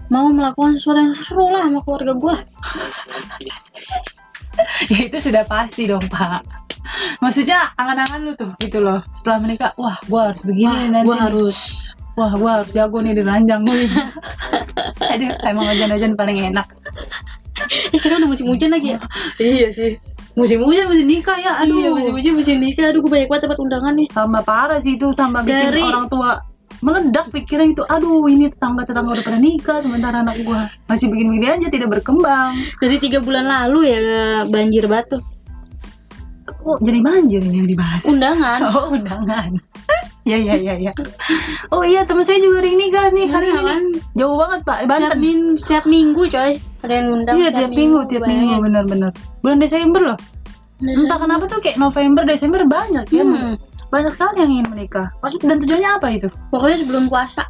[0.09, 2.35] mau melakukan sesuatu yang seru lah sama keluarga gue
[4.93, 6.62] ya itu sudah pasti dong pak.
[7.19, 8.99] Maksudnya angan-angan lu tuh gitu loh.
[9.11, 11.07] Setelah menikah, wah gua harus begini wah nanti.
[11.07, 11.57] gue harus
[12.13, 13.89] Wah gua harus jago nih di ranjang nih.
[15.17, 16.67] Aduh, emang hujan-hujan paling enak.
[17.93, 18.99] eh karena udah musim hujan lagi ya
[19.39, 19.97] iya sih.
[20.33, 21.61] Musim hujan musim nikah ya.
[21.61, 21.77] Aduh.
[21.77, 24.97] iya musim hujan musim nikah aduh gue banyak banget dapat undangan nih tambah parah sih
[24.97, 26.41] itu tambah bikin Dari- orang tua
[26.83, 31.31] meledak pikiran itu aduh ini tetangga tetangga udah pada nikah sementara anak gua masih bikin
[31.31, 35.23] begini aja tidak berkembang dari tiga bulan lalu ya udah banjir batu
[36.45, 38.01] kok jadi banjir ini yang dibahas.
[38.07, 38.59] Undangan.
[38.73, 39.51] Oh undangan.
[40.23, 40.95] Ya ya ya ya.
[41.67, 43.59] Oh iya teman saya juga hari nikah nih hari ini.
[43.59, 43.83] kan?
[44.15, 45.17] jauh banget pak setiap, Banten.
[45.19, 46.51] Min setiap minggu coy.
[46.79, 49.11] Ada yang undang iya tiap minggu tiap minggu bener-bener
[49.43, 50.19] bulan Desember loh.
[50.79, 53.23] Entah kenapa tuh kayak November Desember banyak ya.
[53.27, 53.59] Hmm.
[53.91, 55.11] banyak sekali yang ingin menikah.
[55.19, 56.31] Maksud dan tujuannya apa itu?
[56.49, 57.43] Pokoknya sebelum puasa.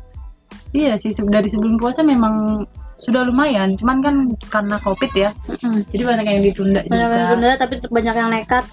[0.74, 4.16] Iya sih dari sebelum puasa memang sudah lumayan, cuman kan
[4.54, 5.82] karena covid ya, Mm-mm.
[5.90, 7.32] jadi banyak yang ditunda banyak yang juga.
[7.34, 8.66] tunda tapi tetap banyak yang nekat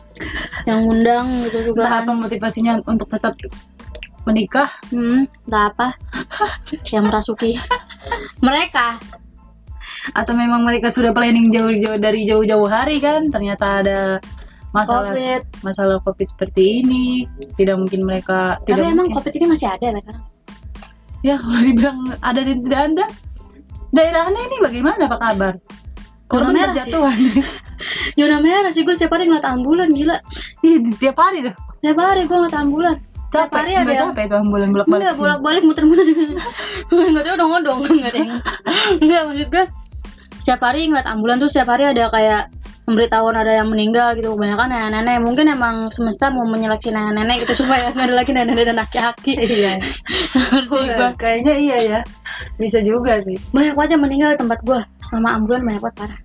[0.69, 2.05] yang ngundang gitu juga kan.
[2.05, 3.33] apa motivasinya untuk tetap
[4.29, 5.97] menikah, hmm, entah apa.
[6.93, 7.57] Yang merasuki.
[8.45, 9.01] Mereka.
[10.13, 13.33] Atau memang mereka sudah planning jauh-jauh dari jauh-jauh hari kan?
[13.33, 14.21] Ternyata ada
[14.77, 15.43] masalah covid.
[15.65, 17.25] masalah covid seperti ini.
[17.57, 19.17] Tidak mungkin mereka tapi tidak emang mungkin.
[19.17, 20.25] covid ini masih ada sekarang
[21.21, 23.05] ya kalau dibilang ada dan tidak ada
[23.91, 25.55] daerah anda ini bagaimana apa kabar?
[26.31, 26.95] Korban merah sih.
[26.95, 27.19] berjatuhan
[28.15, 30.17] zona merah sih gue setiap hari ngeliat ambulan gila.
[30.63, 31.55] Iya, tiap hari tuh.
[31.83, 32.97] Setiap hari gue ngeliat ambulan.
[33.31, 36.07] Setiap hari ada yang capek tuh ambulan bolak balik Enggak, bolak-balik muter-muter.
[36.91, 38.27] Enggak tahu odong-odong Enggak deh
[39.07, 39.65] Enggak, maksud gue
[40.43, 42.51] Setiap hari ngeliat ambulan tuh setiap hari ada kayak
[42.91, 45.23] Pemberitahuan ada yang meninggal gitu Kebanyakan nenek-nenek.
[45.23, 49.79] Mungkin emang semesta mau menyeleksi nenek-nenek gitu Supaya nggak ada lagi nenek-nenek dan aki-aki iya.
[50.35, 52.01] Seperti kayaknya iya ya.
[52.59, 53.39] Bisa juga sih.
[53.55, 56.21] Banyak aja meninggal di tempat gue Selama ambulan banyak banget parah.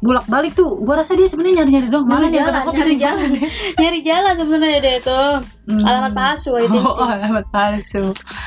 [0.00, 2.78] Bolak balik tuh gua rasa dia sebenarnya nyari nyari dong Nyari dia jalan, kena COVID
[2.80, 3.28] nyari jalan.
[3.28, 3.48] Mana?
[3.76, 5.20] Nyari jalan sebenarnya deh itu.
[5.68, 5.84] Hmm.
[5.84, 8.04] Alamat palsu itu Oh, oh, alamat palsu.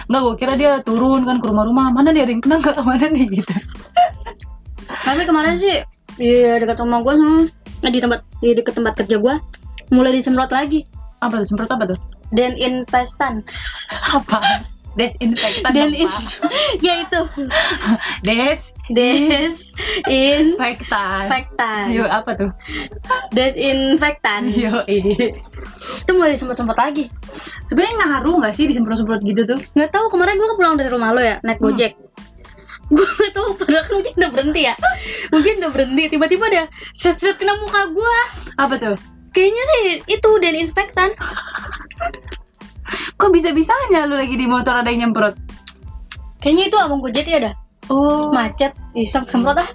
[0.09, 1.93] Enggak, gua kira dia turun kan ke rumah-rumah.
[1.93, 2.81] Mana dia ada yang kena nggak?
[2.89, 3.53] Mana nih gitu.
[5.05, 5.77] Tapi kemarin sih
[6.17, 7.41] Di dekat rumah gue sama
[7.83, 9.35] Di tempat Di dekat tempat kerja gue
[9.91, 10.85] Mulai disemprot lagi
[11.19, 11.99] Apa tuh semprot apa tuh?
[12.33, 13.45] Dan infestan
[14.13, 14.41] Apa?
[14.93, 15.73] Desinfektan.
[15.73, 15.89] Apa?
[15.89, 16.05] in
[16.85, 17.21] Ya itu
[18.93, 19.65] Desinfektan.
[20.05, 22.49] Desinfektan Yo, apa tuh?
[23.33, 27.09] Desinfektan Yo, Itu mulai disemprot-semprot lagi
[27.65, 29.57] Sebenarnya ngaruh nggak sih disemprot-semprot gitu tuh?
[29.73, 32.02] Nggak tahu kemarin gue pulang dari rumah lo ya Naik Hmm.
[32.93, 34.75] Gue nggak tahu padahal kan hujan udah berhenti ya
[35.33, 38.17] Hujan udah berhenti Tiba-tiba ada Set-set kena muka gue
[38.61, 38.95] Apa tuh?
[39.33, 41.09] Kayaknya sih itu desinfektan
[43.17, 45.33] Kok bisa-bisanya lu lagi di motor ada yang nyemprot?
[46.37, 47.53] Kayaknya itu abang gojek ya dah
[47.91, 49.69] Oh, Macet Iseng semprot ah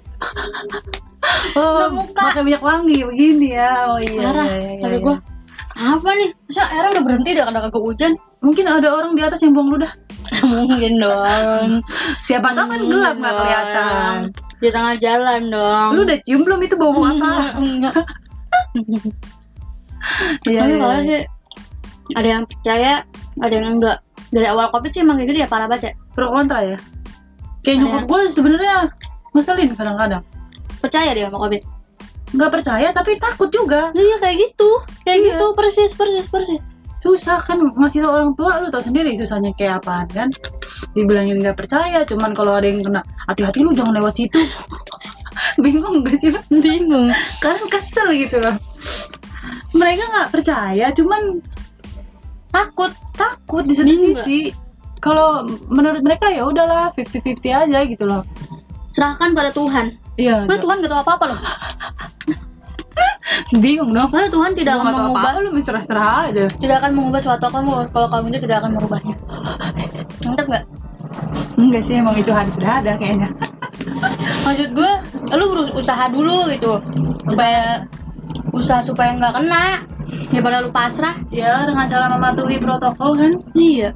[1.59, 2.23] oh Kena muka.
[2.33, 3.85] pakai minyak wangi begini ya.
[3.85, 4.21] Oh iya.
[4.23, 4.97] Parah iya, iya, iya.
[4.97, 5.15] gue
[5.77, 9.43] Apa nih Masa airnya udah berhenti dah Kadang kagak hujan Mungkin ada orang di atas
[9.43, 9.91] yang buang ludah.
[10.51, 11.69] Mungkin dong
[12.27, 14.15] Siapa tahu kan gelap nggak kelihatan.
[14.59, 17.55] Di tengah jalan dong Lu udah cium belum itu bau bau apa?
[17.59, 17.95] Enggak
[20.47, 20.63] Iya.
[20.63, 21.05] Tapi iya, kalau iya.
[21.05, 21.21] sih
[22.17, 22.93] ada yang percaya,
[23.43, 23.97] ada yang enggak.
[24.29, 25.93] Dari awal covid sih emang kayak gitu ya parah banget ya.
[26.13, 26.77] pro kontra ya.
[27.65, 28.75] Kayak nyokap gue sebenarnya
[29.33, 30.23] ngeselin kadang-kadang.
[30.79, 31.61] Percaya dia sama covid.
[32.37, 33.89] Nggak percaya tapi takut juga.
[33.97, 34.69] Iya kayak gitu,
[35.01, 35.27] kayak Iya.
[35.33, 36.61] gitu persis persis persis.
[36.99, 40.29] Susah kan ngasih tau orang tua lu tau sendiri susahnya kayak apaan kan.
[40.91, 44.39] Dibilangin nggak percaya, cuman kalau ada yang kena hati-hati lu jangan lewat situ.
[45.63, 46.39] Bingung gak sih lu?
[46.51, 47.07] Bingung.
[47.39, 48.55] Karena kesel gitu loh.
[49.71, 51.39] Mereka nggak percaya, cuman
[52.49, 52.91] Takut.
[53.13, 54.39] takut di satu Bingung sisi.
[54.99, 58.27] Kalau menurut mereka ya udahlah 50-50 aja gitu loh.
[58.91, 59.95] Serahkan pada Tuhan.
[60.19, 60.43] Iya.
[60.43, 61.39] Tuhan gak tahu apa-apa loh.
[63.57, 64.09] Bingung dong.
[64.09, 66.45] Karena Tuhan tidak akan mengubah, lu serah-serah aja.
[66.59, 69.15] tidak akan mengubah suatu kamu kalau kamu itu tidak akan merubahnya.
[70.25, 70.65] Mantap nggak?
[71.57, 73.33] Enggak sih emang itu harus sudah ada kayaknya.
[74.45, 74.91] Maksud gue,
[75.33, 76.79] lu berusaha dulu gitu,
[77.33, 77.89] supaya
[78.53, 79.83] usaha supaya nggak kena.
[80.29, 81.17] Daripada lu pasrah.
[81.29, 83.93] Ya dengan cara mematuhi protokol kan Iya.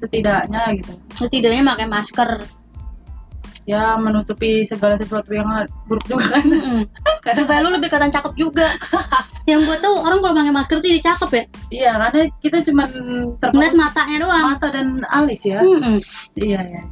[0.00, 0.92] setidaknya gitu.
[1.16, 2.30] Setidaknya pakai masker.
[3.64, 5.48] Ya menutupi segala sesuatu yang
[5.88, 6.44] buruk juga kan.
[7.32, 8.68] Supaya lu lebih kelihatan cakep juga
[9.50, 12.08] yang gue tahu orang kalau pakai masker tuh jadi cakep ya Iya karena
[12.38, 12.92] kita ngeliat
[13.40, 15.58] terfokus matanya doang mata dan alis ya.
[15.58, 15.96] Mm-mm.
[16.36, 16.82] Iya ya.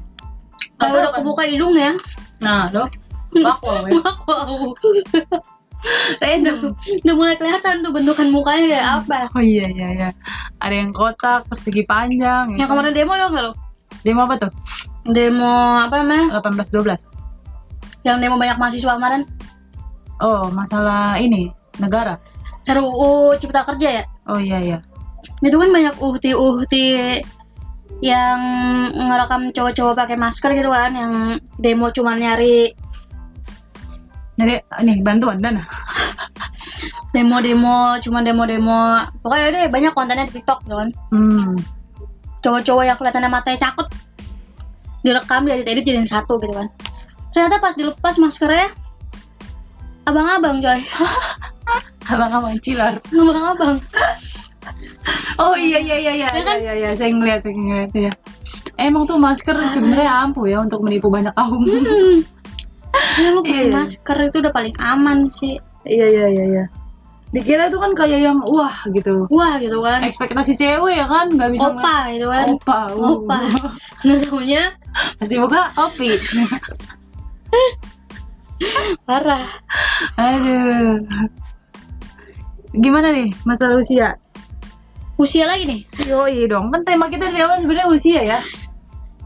[0.76, 1.92] kalau udah kebuka hidung ya
[2.38, 2.88] Nah loh.
[3.32, 4.00] Wow, ya.
[4.24, 4.72] wow
[6.22, 6.78] Random.
[7.02, 10.08] udah mulai kelihatan tuh bentukan mukanya kayak apa Oh iya iya iya.
[10.58, 12.54] Ada yang kotak, persegi panjang.
[12.54, 13.52] yang kemarin demo ya nggak lo
[14.02, 14.52] Demo apa tuh?
[15.04, 15.50] demo
[15.82, 16.94] apa namanya 18 12.
[18.02, 19.26] yang demo banyak mahasiswa kemarin
[20.22, 21.50] Oh, masalah ini
[21.82, 22.14] negara.
[22.62, 24.78] RUU Cipta Kerja ya Oh iya iya.
[25.42, 27.18] itu kan banyak uhti-uhti
[27.98, 28.38] yang
[28.94, 31.12] ngerekam cowok-cowok pakai masker gitu kan yang
[31.58, 32.70] demo cuma nyari
[34.38, 35.66] Jadi nih bantuan dana.
[37.14, 41.54] demo-demo cuma demo-demo pokoknya deh banyak kontennya di TikTok gitu kan Hmm.
[42.40, 43.86] cowok-cowok yang kelihatannya matanya cakep
[45.02, 46.70] direkam dari edit jadiin satu gitu kan
[47.28, 48.70] ternyata pas dilepas maskernya
[50.04, 50.80] abang-abang coy
[52.12, 52.94] Abang-abang cilar.
[53.08, 53.76] abang-abang
[55.36, 56.56] Oh iya iya iya iya Ya kan?
[56.58, 58.12] iya iya saya ngeliat saya ngeliat ya.
[58.76, 61.62] Emang tuh masker sebenarnya ampuh ya untuk menipu banyak kaum.
[61.62, 62.22] hmm.
[63.18, 63.72] ya lu pakai Iya.
[63.72, 66.64] masker itu udah paling aman sih Iya iya iya iya.
[67.32, 69.24] Dikira itu kan kayak yang wah gitu.
[69.32, 72.78] wah gitu kan Ekspektasi cewek ya kan nggak bisa opa gitu kan Opa.
[72.92, 73.12] uh.
[73.16, 73.38] opa
[74.04, 74.68] nggak
[75.16, 76.10] Pasti buka opi.
[79.08, 79.44] parah
[80.16, 81.02] Aduh.
[82.72, 84.16] Gimana nih masalah usia?
[85.14, 88.38] usia lagi nih Yoi dong, kan tema kita dari awal sebenarnya usia ya.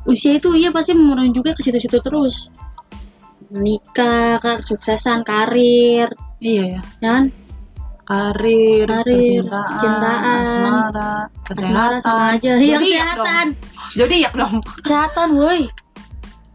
[0.04, 2.50] usia itu iya pasti menurun juga ke situ-situ terus
[3.48, 6.80] menikah kesuksesan karir Iya ya.
[7.00, 7.24] ya kan
[8.06, 11.14] Karir, Karir, percintaan, percintaan, asmara,
[11.50, 11.98] Asmara kesehatan.
[11.98, 13.96] sama aja yang Zodiak kesehatan dong.
[13.96, 14.54] Zodiak dong.
[14.78, 15.62] kesehatan woi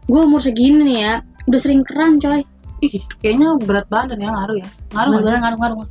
[0.02, 1.14] gue umur segini nih ya
[1.44, 2.40] udah sering kram coy
[2.82, 4.68] Ih, kayaknya berat badan ya ngaruh ya.
[4.90, 5.88] Ngaruh nggak ngaruh ngaruh ngaruh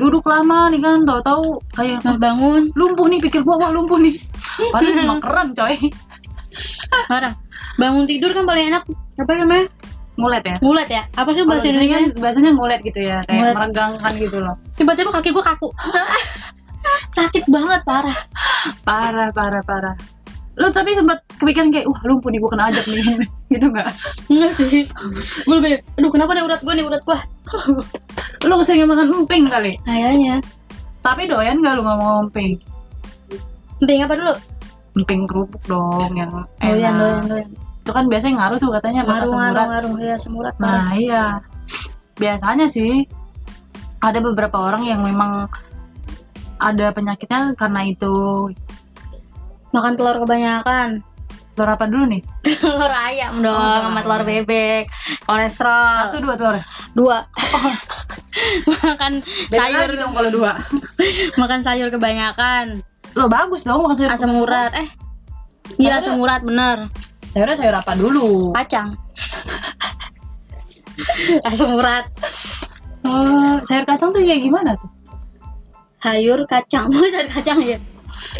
[0.00, 4.16] Duduk lama nih kan, tahu-tahu kayak Mas bangun lumpuh nih pikir gua wah lumpuh nih.
[4.72, 5.76] Padahal cuma keren coy.
[7.06, 7.34] marah
[7.78, 8.82] bangun tidur kan paling enak
[9.14, 9.70] apa namanya
[10.18, 10.56] Ngulet ya.
[10.60, 13.54] ngulet ya apa sih bahasa Indonesia bahasanya ngulet gitu ya, kayak Ngulet.
[13.56, 14.54] meregangkan gitu loh.
[14.74, 15.68] tiba-tiba kaki gue kaku
[17.16, 18.18] sakit banget parah
[18.84, 19.94] Parah, parah, parah.
[20.60, 23.00] Lo tapi sempat kepikiran kayak, wah lumpuh nih gua kena ajak nih.
[23.52, 23.88] gitu nggak?
[24.28, 24.84] enggak sih
[25.40, 27.18] gue lebih aduh kenapa nih urat gue nih urat gue
[28.42, 29.74] Lo keseringan makan emping kali.
[29.82, 30.38] kayaknya
[31.00, 32.60] Tapi doyan nggak lu ngomong emping?
[33.76, 34.34] penting apa dulu
[34.92, 37.24] Emping kerupuk dong yang doyan doyan enak.
[37.26, 37.50] doyan
[37.80, 39.66] Itu kan biasanya ngaruh tuh katanya ngaruh ngaruh semurat.
[39.66, 41.24] ngaruh ya semurat parah Nah iya,
[42.14, 43.08] biasanya sih
[43.98, 45.48] ada beberapa orang yang memang
[46.58, 48.12] ada penyakitnya karena itu.
[49.70, 50.98] makan telur kebanyakan
[51.50, 52.22] Telur apa dulu nih?
[52.62, 54.84] telur ayam dong Oh, sama telur bebek
[55.22, 56.56] kolesterol Satu dua telur.
[56.92, 57.16] dua
[58.80, 59.12] makan
[59.48, 60.52] Beda sayur dong kalau dua.
[61.40, 62.80] makan sayur kebanyakan
[63.12, 64.10] Lo bagus dong makan sayur.
[64.10, 64.88] asam urat eh
[65.76, 66.86] iya asam urat bener
[67.30, 68.50] Sayurnya sayur apa dulu?
[68.52, 68.94] kacang
[71.44, 72.04] asam urat
[73.00, 74.90] Oh, sayur kacang tuh kayak gimana tuh?
[75.98, 77.76] sayur kacang mau sayur kacang ya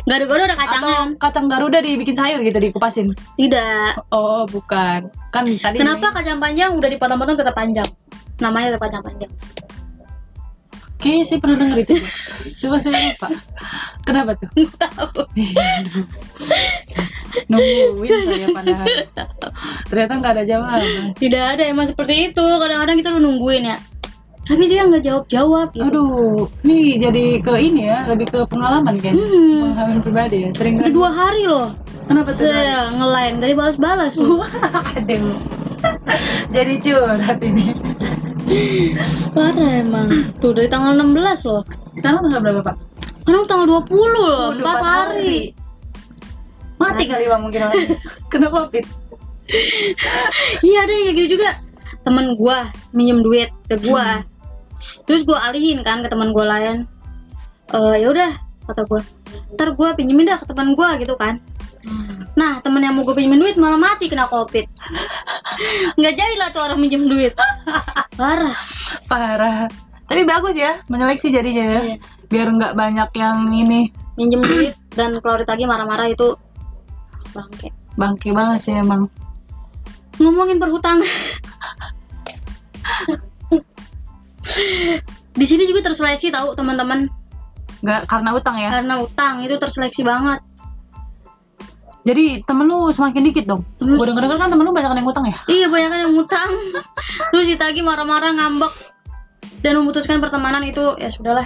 [0.09, 1.12] gado-gado ada kacangnya?
[1.12, 3.12] Atau kacang garuda dibikin sayur gitu dikupasin?
[3.37, 5.11] tidak Oh, bukan.
[5.31, 7.87] Kan tadi kenapa kacang panjang udah dipotong-potong tetap panjang
[8.40, 9.31] namanya tetap kacang panjang
[11.01, 11.95] Kayaknya saya pernah denger itu.
[12.61, 13.29] Coba saya lupa.
[14.05, 14.53] Kenapa tuh?
[14.77, 15.25] tahu
[17.51, 18.87] Nungguin saya padahal.
[19.88, 21.16] Ternyata nggak ada jawaban.
[21.16, 23.81] tidak ada emang seperti itu kadang-kadang kita nungguin ya
[24.51, 29.15] tapi dia nggak jawab-jawab gitu Aduh, nih jadi ke ini ya, lebih ke pengalaman kan?
[29.15, 29.63] hmm.
[29.71, 31.71] Pengalaman pribadi ya, sering udah dua hari loh
[32.11, 32.51] Kenapa tuh?
[32.51, 34.43] saya ngelain gak dibalas-balas loh
[34.99, 35.31] Aduh,
[36.55, 37.71] jadi curhat ini.
[39.31, 40.11] parah emang
[40.43, 41.15] tuh dari tanggal 16
[41.47, 41.63] loh
[41.95, 42.77] Sekarang tanggal berapa pak?
[43.23, 45.35] Sekarang tanggal 20 loh, Waduh, 4 empat hari.
[46.75, 47.77] Mati kali bang mungkin orang
[48.33, 48.85] kena covid.
[50.61, 51.51] Iya ada yang kayak gitu juga.
[52.01, 54.25] Temen gua minjem duit ke gua.
[55.05, 56.88] Terus gua alihin kan ke teman gua lain.
[57.71, 58.33] Eh ya udah
[58.66, 59.01] kata gua.
[59.55, 61.38] Ntar gua pinjemin dah ke teman gua gitu kan.
[62.37, 64.69] Nah temen yang mau gue pinjemin duit malah mati kena covid.
[65.99, 67.33] Nggak jadi lah tuh orang minjem duit.
[68.21, 68.57] Parah.
[69.09, 69.64] Parah.
[70.11, 71.81] Tapi bagus ya, menyeleksi jadinya ya.
[71.81, 71.97] Iya.
[72.31, 73.90] Biar nggak banyak yang ini
[74.21, 76.37] Minjem duit dan kalau ditagih marah-marah itu
[77.33, 77.73] bangke.
[77.97, 79.09] bangke banget sih emang.
[80.21, 81.01] ngomongin perhutangan
[85.35, 87.07] di sini juga terseleksi tahu teman-teman.
[87.81, 88.69] Nggak karena utang ya.
[88.69, 90.41] karena utang itu terseleksi banget.
[92.01, 93.63] Jadi temen lu semakin dikit dong.
[93.77, 95.37] Terus- Gue denger-denger kan temen lu banyak yang utang ya.
[95.53, 96.51] iya banyak yang utang
[97.33, 98.73] terus ditagih marah-marah ngambek.
[99.61, 101.45] Dan memutuskan pertemanan itu ya sudahlah.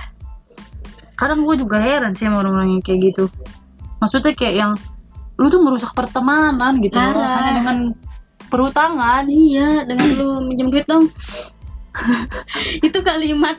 [1.19, 3.27] Kadang gue juga heran sih sama orang-orang yang kayak gitu.
[3.99, 4.73] Maksudnya kayak yang
[5.35, 6.95] lu tuh merusak pertemanan gitu.
[6.95, 7.79] Loh, hanya dengan
[8.55, 11.11] perhutangan iya dengan lu minjem duit dong
[12.87, 13.57] itu kalimat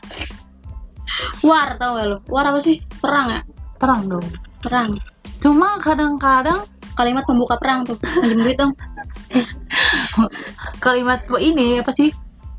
[1.45, 2.17] war tau gak lu?
[2.27, 2.81] War apa sih?
[2.99, 3.41] Perang ya?
[3.79, 4.27] Perang dong.
[4.59, 4.91] Perang.
[5.39, 8.71] Cuma kadang-kadang kalimat pembuka perang tuh minjem duit dong
[10.79, 12.11] kalimat ini apa sih?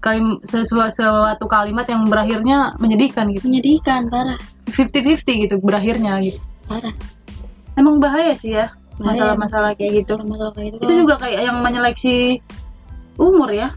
[0.05, 3.49] Kalim sesuatu, suatu kalimat yang berakhirnya menyedihkan gitu.
[3.49, 4.39] Menyedihkan parah.
[4.71, 6.39] 50-50 gitu berakhirnya gitu.
[6.69, 6.95] Parah.
[7.75, 8.71] Emang bahaya sih ya
[9.03, 10.15] masalah-masalah kayak gitu.
[10.15, 12.41] Sama kalau kayak gitu itu juga kayak yang menyeleksi
[13.19, 13.73] umur ya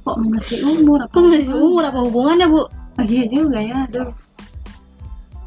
[0.00, 2.62] kok menyeleksi umur apa Kok masih umur apa hubungannya bu?
[2.98, 4.10] Oh, iya juga ya, aduh.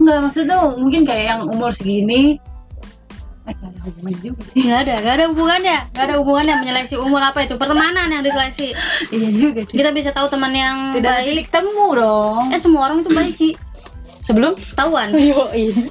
[0.01, 2.41] Enggak, maksudnya mungkin kayak yang umur segini.
[3.43, 4.63] Eh, gak ada hubungan juga sih.
[4.63, 5.77] Gak ada, gak ada hubungannya.
[5.91, 7.59] Gak ada hubungannya menyeleksi umur apa itu.
[7.59, 8.71] Pertemanan yang diseleksi.
[9.11, 9.75] Iya juga sih.
[9.75, 11.27] Kita bisa tahu teman yang Tidak baik.
[11.27, 12.49] titik temu dong.
[12.55, 13.51] Eh semua orang itu baik sih.
[14.23, 14.55] Sebelum?
[14.79, 15.11] Tahuan.
[15.53, 15.89] Iya.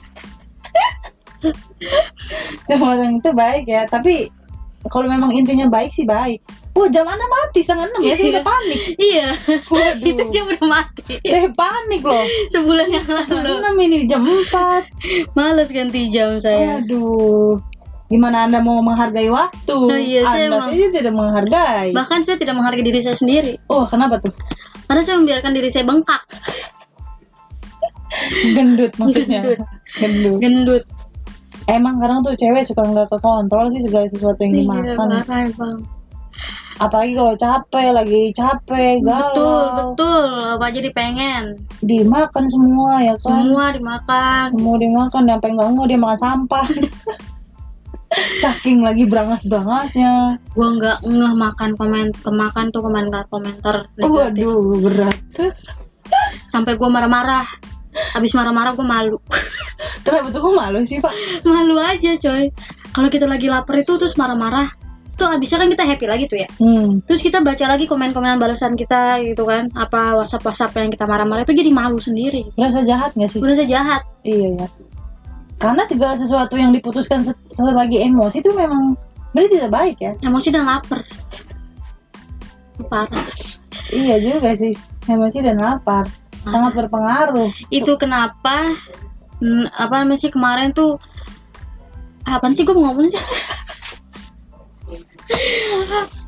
[2.71, 4.31] Semua orang itu baik ya, tapi
[4.87, 6.39] kalau memang intinya baik sih baik
[6.73, 8.81] Wah jam anda mati setengah enam ya, saya udah panik.
[8.97, 9.29] Iya.
[9.69, 10.09] Waduh.
[10.09, 11.03] Itu jam udah mati.
[11.21, 12.25] Saya panik loh.
[12.49, 14.89] Sebulan yang lalu enam ini jam empat.
[15.37, 16.81] Males ganti jam saya.
[16.81, 17.61] Aduh
[18.13, 19.73] Gimana anda mau menghargai waktu?
[19.73, 21.89] Oh iya, saya anda emang- saja tidak menghargai.
[21.97, 23.57] Bahkan saya tidak menghargai diri saya sendiri.
[23.73, 24.33] Oh kenapa tuh?
[24.85, 26.21] Karena saya membiarkan diri saya bengkak.
[28.53, 29.41] Gendut maksudnya.
[29.41, 29.61] Gendut.
[29.97, 30.39] gendut.
[30.45, 30.85] Gendut.
[31.71, 34.97] Emang kadang tuh cewek suka nggak kekontrol sih segala sesuatu yang Iya dimakan.
[34.99, 35.75] parah emang
[36.79, 39.33] apalagi kalau capek lagi capek galau.
[39.33, 39.65] betul.
[39.93, 41.45] Betul apa aja dipengen?
[41.85, 43.43] Dimakan semua ya kan?
[43.45, 44.47] Semua dimakan.
[44.57, 46.67] Semua dimakan sampai nggak mau dia makan sampah.
[48.45, 54.45] Saking lagi berangas berangasnya gue nggak ngeh makan komen kemakan tuh komentar komentar negatif.
[54.45, 55.19] Waduh berat.
[56.45, 57.45] Sampai gue marah-marah.
[58.17, 59.17] Habis marah-marah gue malu.
[60.05, 61.13] Kenapa tuh kok malu sih pak.
[61.45, 62.53] Malu aja coy.
[62.93, 64.69] Kalau kita lagi lapar itu terus marah-marah
[65.23, 66.49] tuh abisnya kan kita happy lagi tuh ya?
[66.59, 66.99] Hmm.
[67.07, 71.47] terus kita baca lagi komen-komenan balasan kita gitu kan apa whatsapp whatsapp yang kita marah-marah
[71.47, 72.51] itu jadi malu sendiri.
[72.59, 73.39] Berasa jahat nggak sih?
[73.39, 74.67] Udah sejahat iya ya
[75.63, 78.99] karena segala sesuatu yang diputuskan set- selagi emosi itu memang
[79.31, 80.13] berarti tidak baik ya.
[80.19, 81.07] Emosi dan lapar.
[82.91, 83.27] Parah.
[83.95, 84.75] Iya juga sih
[85.07, 86.11] emosi dan lapar.
[86.43, 87.55] Sangat berpengaruh.
[87.71, 88.75] Itu kenapa
[89.39, 90.99] mm, apa namanya sih kemarin tuh
[92.27, 93.19] apa sih gue mau ngomong sih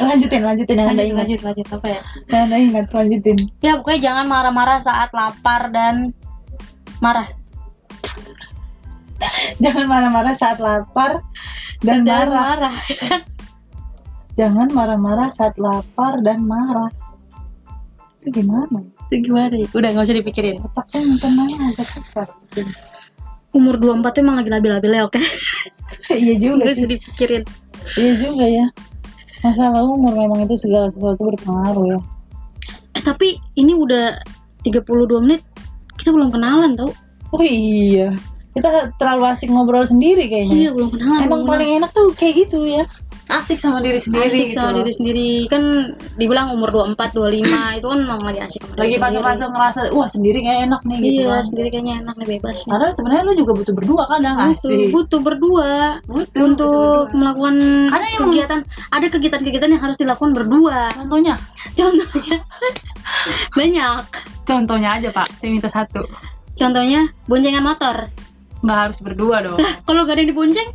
[0.00, 1.18] lanjutin lanjutin yang lanjut ingat.
[1.20, 2.00] lanjut lanjut apa ya?
[2.30, 3.36] Yang ingat lanjutin.
[3.60, 6.14] Ya pokoknya jangan marah-marah saat lapar dan
[7.00, 7.28] marah.
[9.60, 11.20] Jangan marah-marah saat lapar
[11.84, 12.72] dan dan marah.
[12.72, 13.20] marah kan?
[14.40, 16.88] Jangan marah-marah saat lapar dan marah.
[18.24, 18.80] Itu gimana?
[19.12, 19.60] Itu gimana?
[19.60, 20.64] Ya udah nggak usah dipikirin.
[20.64, 22.72] Otak saya tenang agak susah sebetulnya.
[23.50, 25.20] Umur 24 tuh emang lagi labil-labilnya oke?
[26.10, 26.86] Iya juga nggak sih.
[26.86, 27.42] dipikirin.
[27.98, 28.66] Iya juga ya.
[29.42, 31.98] Masalah umur memang itu segala sesuatu berpengaruh ya.
[32.94, 34.14] Eh tapi ini udah
[34.62, 34.86] 32
[35.22, 35.42] menit
[35.98, 36.94] kita belum kenalan tau.
[37.34, 38.14] Oh iya.
[38.54, 42.34] Kita terlalu asik ngobrol sendiri iya kayaknya belum kenalan emang belum paling enak tuh kayak
[42.46, 42.82] gitu ya
[43.30, 44.78] asik sama diri sendiri asik sama gitu.
[44.78, 45.62] diri sendiri kan
[46.14, 47.46] dibilang umur 24 25
[47.78, 51.20] itu kan emang lagi asik sama lagi fase-fase ngerasa wah sendiri kayak enak nih gitu
[51.20, 52.70] iya kan sendiri kayaknya enak nih bebas nih.
[52.70, 54.88] Padahal sebenarnya lu juga butuh berdua kadang butuh, asik.
[54.90, 55.70] butuh berdua
[56.04, 56.70] Butuh untuk
[57.06, 57.16] berdua.
[57.16, 57.54] melakukan
[57.88, 61.34] Karena emang- kegiatan ada kegiatan-kegiatan yang harus dilakukan berdua Contohnya,
[61.72, 62.36] contohnya
[63.58, 64.02] banyak
[64.42, 65.26] contohnya aja pak.
[65.32, 66.02] Saya minta satu.
[66.52, 67.96] contohnya boncengan motor
[68.60, 69.56] Nggak harus berdua dong.
[69.82, 70.68] kalau gak ada yang dibonceng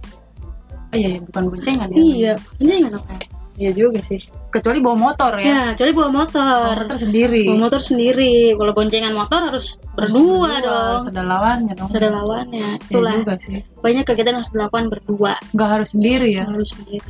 [0.96, 1.98] Oh, iya, iya, bukan boncengan ya.
[2.00, 3.14] iya boncengan apa
[3.56, 4.20] Iya juga sih.
[4.50, 5.46] Kecuali bawa motor ya.
[5.46, 7.44] ya kecuali bawa Bawa motor motor sendiri.
[7.46, 11.88] bawa motor sendiri kalau boncengan motor harus berdua dong Harus ada lawannya dong.
[11.90, 13.64] ada lawannya Iya itulah juga sih.
[13.80, 16.44] banyak kegiatan harus dilakukan berdua Nggak harus sendiri ya.
[16.46, 17.08] harus sendiri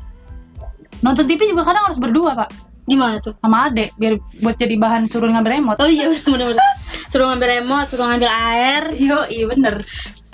[1.02, 2.50] Nonton TV juga kadang harus berdua pak.
[2.86, 5.78] gimana tuh Sama adek biar buat jadi bahan suruh ngambil remote.
[5.80, 6.62] oh iya bener-bener
[7.10, 9.82] suruh ngambil remote suruh ngambil air Yo, iya bener.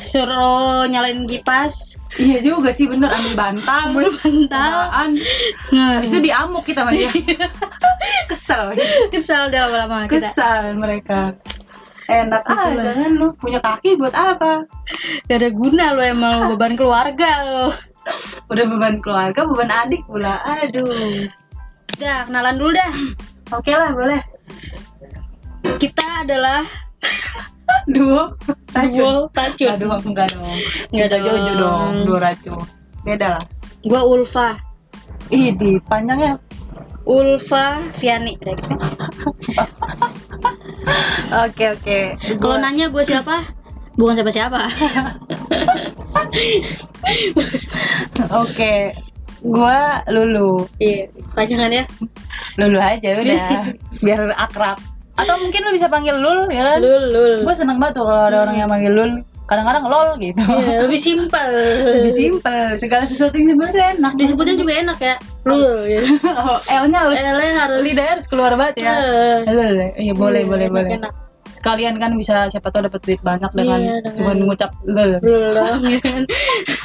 [0.02, 3.82] Suruh nyalain kipas Iya juga sih bener ambil bantal.
[3.88, 4.78] ambil bantal
[5.72, 7.08] nah, Habis itu diamuk kita sama dia.
[8.30, 8.76] Kesel.
[9.08, 11.38] kesal dah lama-lama kita Kesal mereka.
[12.10, 14.68] Enak ah, jangan lu punya kaki buat apa?
[15.26, 17.68] gak ada guna lo emang lo beban keluarga lo
[18.50, 20.42] Udah beban keluarga, beban adik pula.
[20.44, 20.92] Aduh.
[21.96, 22.92] udah kenalan dulu dah
[23.52, 24.20] Oke lah, boleh.
[25.78, 26.66] kita adalah
[27.96, 28.22] Duo
[28.74, 28.94] racun.
[28.94, 30.58] duo racun Aduh, enggak dong.
[30.92, 31.26] Enggak Cinta dong.
[31.26, 32.62] Jojo dong, duo racun.
[33.02, 33.44] Beda lah.
[33.82, 34.50] gua Ulfa
[35.32, 36.38] Ih, di panjangnya.
[37.02, 38.38] Ulfa Viani
[41.34, 42.00] Oke, oke.
[42.38, 43.42] kalau nanya gue siapa
[43.98, 44.62] bukan siapa siapa
[48.32, 48.94] Oke.
[49.42, 50.70] Gua Lulu.
[50.78, 51.90] iya panjangannya
[52.62, 53.74] Lulu aja udah.
[54.06, 54.78] Biar akrab.
[55.22, 56.80] Atau mungkin lu bisa panggil Lul, ya kan?
[56.80, 59.12] lul lul Gue seneng banget tuh kalau ada orang yang manggil Lul.
[59.44, 60.40] Kadang-kadang lol gitu.
[60.48, 61.50] Iya, lebih simpel
[61.84, 62.72] Lebih simpel.
[62.78, 64.12] Segala sesuatu yang sebenarnya enak.
[64.16, 66.08] disebutnya juga enak ya lul gitu.
[66.24, 68.94] Oh, L-nya harus L-nya harus lidahnya harus keluar banget ya.
[69.44, 69.76] Eh, Lul.
[69.94, 70.92] Iya, boleh, iya, boleh, boleh.
[70.96, 71.14] enak.
[71.52, 75.12] Sekalian kan bisa siapa tahu dapat duit banyak dengan Iya, dengan- cuma mengucap lul.
[75.20, 76.24] lul gitu kan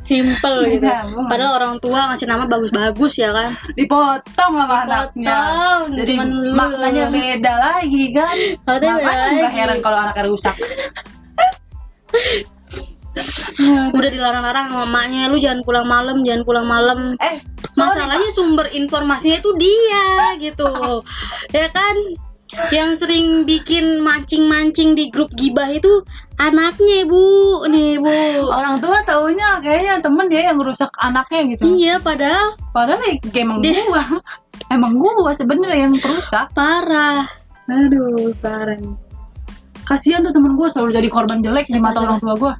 [0.00, 1.28] simpel gitu Iya, boleh.
[1.28, 5.36] padahal orang tua ngasih nama bagus-bagus ya kan Dipotong sama Dipotong, anaknya.
[5.94, 6.54] Jadi lul.
[6.54, 8.36] maknanya beda lagi kan.
[8.64, 10.56] Beda Makanya nggak heran kalau anaknya rusak.
[13.90, 17.42] udah dilarang-larang sama emaknya lu jangan pulang malam jangan pulang malam Eh,
[17.74, 20.06] sorry, masalahnya sumber informasinya itu dia
[20.38, 20.70] gitu
[21.50, 21.94] ya kan
[22.72, 26.00] yang sering bikin mancing-mancing di grup gibah itu
[26.40, 31.62] anaknya bu nih bu orang tua taunya kayaknya temen dia yang rusak anaknya gitu.
[31.68, 34.00] iya padahal Padahal ya, emang Dia- gua.
[34.74, 36.48] emang gua sebenarnya yang perusak.
[36.56, 37.28] parah
[37.68, 38.80] Aduh, parah.
[39.84, 42.52] Kasihan tuh temen gua selalu jadi korban jelek di mata orang tua gua.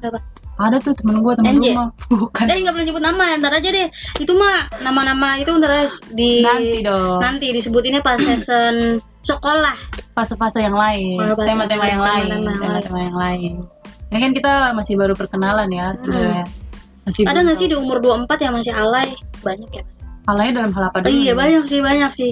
[0.59, 1.71] Ada tuh temen gua temen NJ?
[1.71, 1.89] rumah.
[2.11, 2.45] Bukan.
[2.45, 3.87] eh nggak boleh nyebut nama ntar aja deh
[4.19, 7.17] itu mah nama-nama itu ntar di Nanti dong.
[7.23, 9.75] nanti disebutinnya pas season sekolah
[10.11, 13.53] Fase-fase yang lain, tema-tema yang yang lain, tema-tema yang lain.
[14.11, 16.43] Ini kan kita masih baru perkenalan ya sebenarnya.
[17.07, 19.83] Masih ada nggak sih di umur 24 yang masih alay banyak ya
[20.27, 22.31] alay dalam hal apa Oh, iya banyak sih banyak sih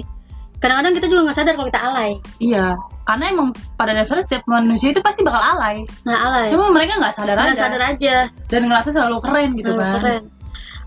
[0.58, 2.76] kadang-kadang kita juga nggak sadar kalau kita alay iya
[3.08, 5.80] karena emang pada dasarnya setiap manusia itu pasti bakal alay.
[6.04, 6.46] Nggak alay.
[6.52, 7.62] Cuma mereka nggak sadar nggak aja.
[7.64, 8.16] sadar aja.
[8.52, 9.92] Dan ngerasa selalu keren gitu Nah, kan.
[9.96, 10.22] keren.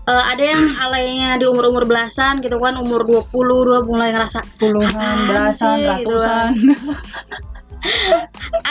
[0.02, 5.16] Eh, ada yang alaynya di umur-umur belasan gitu kan umur 20 dua mulai ngerasa puluhan
[5.30, 6.50] belasan sih, gitu ratusan.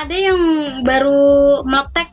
[0.02, 0.40] Ada yang
[0.88, 2.08] baru meletek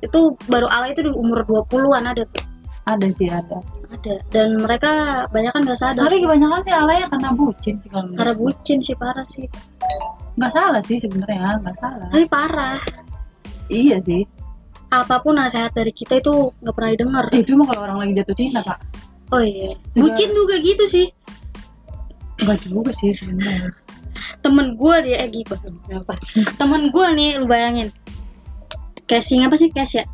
[0.00, 2.44] itu baru alay itu di umur 20-an ada tuh.
[2.84, 3.60] Ada sih ada.
[3.92, 4.14] Ada.
[4.28, 6.04] Dan mereka banyak kan nggak sadar.
[6.04, 9.48] Tapi kebanyakan sih alay ya karena bucin sih kalau karena bucin sih parah sih
[10.34, 12.08] nggak salah sih sebenarnya nggak salah.
[12.10, 12.78] Tapi parah.
[13.70, 14.26] Iya sih.
[14.90, 17.24] Apa pun nasihat dari kita itu nggak pernah didengar.
[17.34, 18.78] Eh, itu mah kalau orang lagi jatuh cinta pak
[19.34, 19.74] oh iya.
[19.98, 21.06] Bucin juga gitu sih.
[22.42, 23.74] Nggak juga sih sebenarnya.
[24.42, 25.58] Temen gue dia eh gibah.
[25.90, 26.14] Apa?
[26.54, 27.90] Temen gue nih lu bayangin.
[29.10, 29.74] Casing apa sih?
[29.74, 30.04] Cash ya?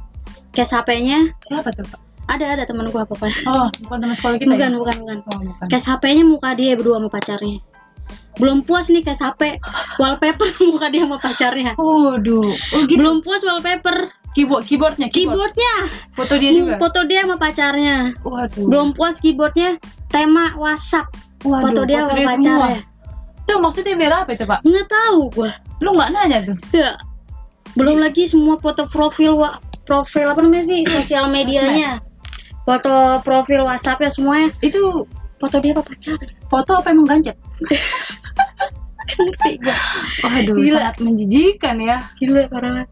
[0.51, 4.39] Cash HP-nya siapa tuh pak ada ada temen gue apa apa oh bukan teman sekolah
[4.39, 4.79] kita bukan ya?
[4.79, 5.18] bukan bukan.
[5.35, 5.66] Oh bukan.
[5.66, 7.59] Cash HP-nya muka dia berdua sama pacarnya
[8.41, 9.61] belum puas nih cash HP
[9.97, 12.97] wallpaper muka dia sama pacarnya Waduh, oh gitu.
[12.97, 15.51] belum puas wallpaper Keyboard, keyboardnya, keyboard.
[15.53, 15.74] keyboardnya
[16.14, 16.74] Foto dia juga.
[16.78, 18.62] foto dia sama pacarnya Waduh.
[18.64, 19.74] belum puas keyboardnya
[20.07, 21.11] tema WhatsApp
[21.43, 22.28] Waduh, foto dia sama semua.
[22.30, 22.78] pacarnya
[23.41, 24.59] Itu maksudnya biar apa itu pak?
[24.62, 26.55] nggak tahu gua Lu nggak nanya tuh?
[26.70, 26.97] Nggak.
[27.72, 31.99] belum lagi semua foto profil wa profil apa namanya sih sosial medianya
[32.62, 35.03] foto profil WhatsApp ya semuanya Itu
[35.36, 37.34] foto dia apa pacarnya foto apa emang gancet?
[39.13, 39.77] ngerti gua
[40.23, 40.77] Waduh, Gila.
[40.77, 41.97] sangat menjijikan ya.
[42.17, 42.89] gila parah banget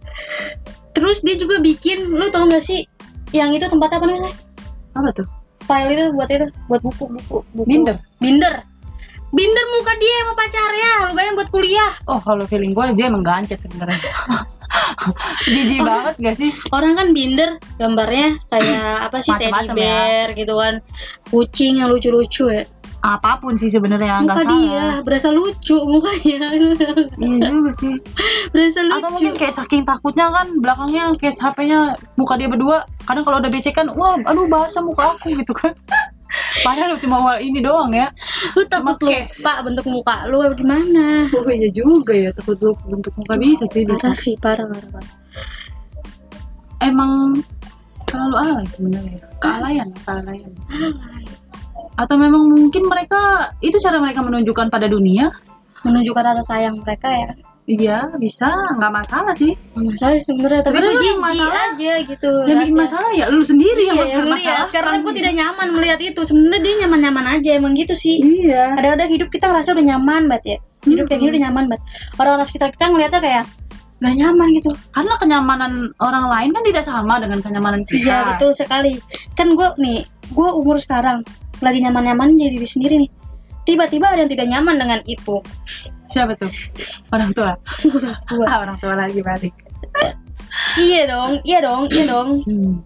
[0.91, 2.83] terus dia juga bikin lu tau gak sih
[3.31, 4.35] yang itu tempat apa namanya
[4.93, 5.27] Apa tuh?
[5.61, 7.97] file itu buat itu buat buku buku buku Binder.
[8.19, 8.55] binder
[9.29, 13.21] binder muka dia sama pacarnya lu bayangin buat kuliah Oh, kalau feeling gue dia emang
[13.21, 14.01] gancet sebenarnya.
[15.47, 16.51] Jijik banget gak sih?
[16.71, 19.85] orang kan binder gambarnya kayak apa sih teddy Macem-macem ya.
[19.85, 20.75] bear gitu kan
[21.29, 22.65] kucing yang lucu-lucu ya
[22.99, 24.51] Apa pun sih sebenarnya nggak muka salah.
[24.59, 26.51] dia berasa lucu mukanya
[27.23, 27.95] Iya juga sih.
[28.51, 32.83] berasa lucu Atau mungkin kayak saking takutnya kan belakangnya case HP-nya muka dia berdua.
[33.07, 35.73] Kadang kalau udah becek kan, wah, aduh bahasa muka aku gitu kan.
[36.61, 38.11] Padahal cuma hal ini doang ya.
[38.59, 42.75] lu takut cuma lu pak bentuk muka lu gimana Oh iya juga ya, takut lu
[42.85, 44.11] bentuk muka bisa sih bisa.
[44.11, 45.15] parah sih parah parah, parah.
[46.85, 47.41] Emang
[48.05, 49.19] terlalu alay sebenarnya.
[49.39, 50.53] Kealayan, kealayan.
[51.99, 55.35] Atau memang mungkin mereka itu cara mereka menunjukkan pada dunia?
[55.79, 57.31] menunjukkan rasa sayang mereka ya?
[57.69, 59.53] Iya, bisa, nggak masalah sih.
[59.77, 63.83] Nggak masalah sebenarnya tapi gue jijik masalah- aja gitu Yang bikin masalah ya lu sendiri
[63.85, 64.41] iya yang yang masalah.
[64.41, 66.21] lihat karena gue tidak nyaman melihat itu.
[66.25, 68.17] Sebenarnya dia nyaman nyaman aja emang gitu sih.
[68.19, 68.73] Iya.
[68.75, 70.59] kadang-kadang hidup kita ngerasa udah nyaman banget ya.
[70.89, 71.83] Hidup kayak gini udah nyaman banget.
[72.17, 73.45] Orang-orang sekitar kita ngeliatnya kayak
[73.99, 74.71] gak nyaman gitu.
[74.91, 78.01] Karena kenyamanan orang lain kan tidak sama dengan kenyamanan kita.
[78.01, 78.97] iya betul sekali.
[79.37, 79.99] Kan gue nih
[80.33, 81.21] gue umur sekarang
[81.65, 83.11] lagi nyaman-nyaman jadi diri sendiri nih
[83.69, 85.43] tiba-tiba ada yang tidak nyaman dengan itu
[86.09, 86.49] Siapa tuh?
[87.13, 87.53] Orang tua.
[88.49, 89.53] Ah, orang tua lagi balik.
[90.81, 92.81] iya dong iya dong iya dong Hmm.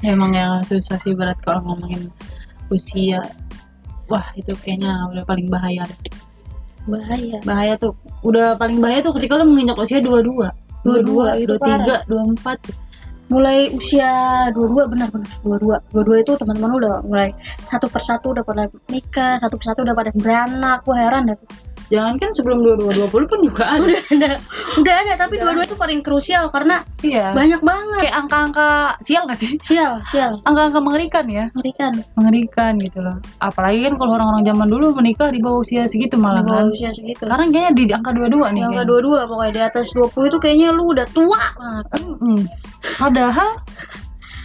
[0.00, 2.08] Emang ya susah sih berat kalau ngomongin
[2.72, 3.20] usia.
[4.08, 5.84] Wah, itu kayaknya udah paling bahaya.
[5.84, 6.00] deh.
[6.88, 7.92] bahaya Bahaya tuh.
[8.24, 10.48] Udah paling bahaya tuh ketika lu menginjak usia 22.
[10.80, 12.89] 22, 22, itu 23, 24.
[13.30, 17.30] Mulai usia 22 benar-benar 22 22 itu teman-teman udah mulai
[17.70, 20.82] satu persatu udah pada nikah satu persatu udah pada beranak.
[20.82, 21.38] Gue heran dah
[21.90, 23.82] Jangan kan sebelum 22, 20 pun juga ada.
[23.82, 24.30] udah ada
[24.78, 27.32] udah ada tapi dua-dua itu paling krusial karena Iya.
[27.32, 28.68] banyak banget Kayak angka-angka
[29.00, 29.58] sial gak sih?
[29.58, 31.50] sial sial Angka-angka mengerikan ya.
[31.50, 33.16] mengerikan Mengerikan gitu loh.
[33.38, 36.70] Apalagi kan kalau orang-orang zaman dulu menikah di bawah usia segitu malah di bawah kan.
[36.70, 38.62] usia segitu Sekarang kayaknya di angka 22 nih.
[38.62, 38.84] kayaknya.
[38.84, 42.38] dua-dua pokoknya di atas 20 itu kayaknya lu udah tua banget Mm-mm.
[42.96, 43.50] Padahal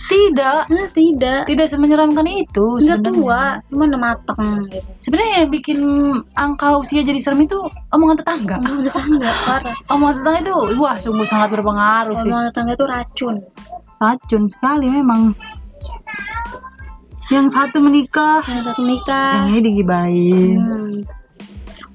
[0.05, 3.09] tidak, nah, tidak tidak semenyeramkan itu sebenarnya.
[3.09, 5.79] tua cuma udah mateng gitu Sebenarnya yang bikin
[6.37, 7.57] angka usia jadi serem itu
[7.93, 8.57] omongan tetangga.
[8.61, 12.29] omongan tetangga parah Omongan tetangga itu wah sungguh sangat berpengaruh sih.
[12.29, 13.35] omongan tetangga itu racun
[13.95, 15.31] Racun sekali memang.
[17.33, 20.57] Yang satu menikah, yang satu nikah yang ini digibahin.
[20.61, 20.95] Hmm.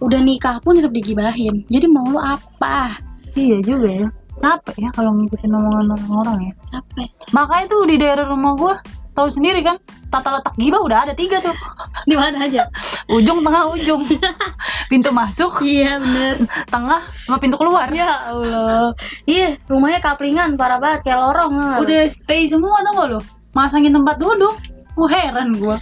[0.03, 1.63] Udah nikah pun tetap digibahin.
[1.71, 2.91] Jadi mau lu apa?
[3.39, 4.09] Iya juga ya.
[4.41, 6.53] Capek ya kalau ngikutin omongan orang-orang ya.
[6.72, 7.09] Capek.
[7.30, 8.74] Makanya tuh di daerah rumah gua
[9.12, 9.76] tahu sendiri kan
[10.09, 11.53] tata letak gibah udah ada tiga tuh
[12.09, 12.64] Di mana aja?
[13.16, 14.01] ujung tengah ujung
[14.91, 16.41] pintu masuk iya bener.
[16.66, 18.97] tengah sama pintu keluar Ya Allah.
[19.28, 21.53] Iya, rumahnya kaplingan parah banget kayak lorong.
[21.78, 23.20] udah stay semua tuh gak lo
[23.53, 24.57] masangin tempat duduk
[24.95, 25.76] Wah heran gua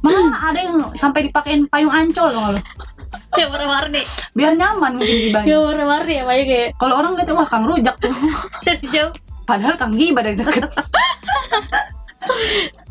[0.00, 2.56] Mana ada yang sampai dipakein payung ancol tau
[3.32, 4.02] Kayak warna-warni.
[4.36, 5.46] biar nyaman mungkin gibahnya.
[5.46, 6.68] Kayak warna-warni ya, kayak kayak.
[6.76, 8.12] Kalau orang lihat wah kang rujak tuh.
[8.66, 9.12] Dari jauh.
[9.48, 10.68] padahal kang gibah dari deket.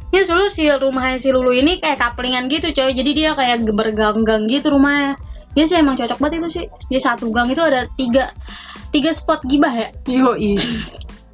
[0.07, 2.95] Ya soalnya si rumahnya si Lulu ini kayak kaplingan gitu coy.
[2.95, 5.19] Jadi dia kayak bergang-gang gitu rumahnya.
[5.51, 6.65] Ya sih emang cocok banget itu sih.
[6.87, 8.31] Dia satu gang itu ada tiga
[8.87, 9.91] Tiga spot gibah ya.
[10.07, 10.55] Yoi.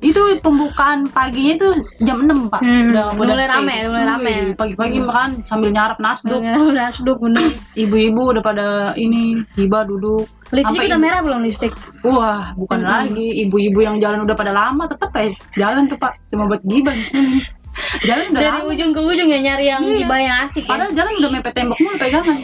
[0.04, 1.68] Itu pembukaan paginya itu
[2.00, 2.60] jam 6 pak.
[2.60, 4.36] Hmm, udah mulai rame, mulai rame.
[4.54, 7.56] Pagi-pagi makan sambil nyarap nasduk Udah seduk bener.
[7.74, 10.28] Ibu-ibu udah pada ini tiba duduk.
[10.52, 11.74] Lipstick udah merah belum lipstick?
[12.04, 12.92] wah bukan Mm-mm.
[13.10, 13.28] lagi.
[13.42, 16.20] Ibu-ibu yang jalan udah pada lama tetap eh jalan tuh pak.
[16.28, 17.40] Cuma buat gibah di sini.
[18.06, 18.70] Jalan udah Dari lama.
[18.70, 20.06] ujung ke ujung ya nyari yang Iya.
[20.06, 20.70] gibah yang asik ya.
[20.70, 22.38] Padahal jalan udah mepet tembok mulu pegangan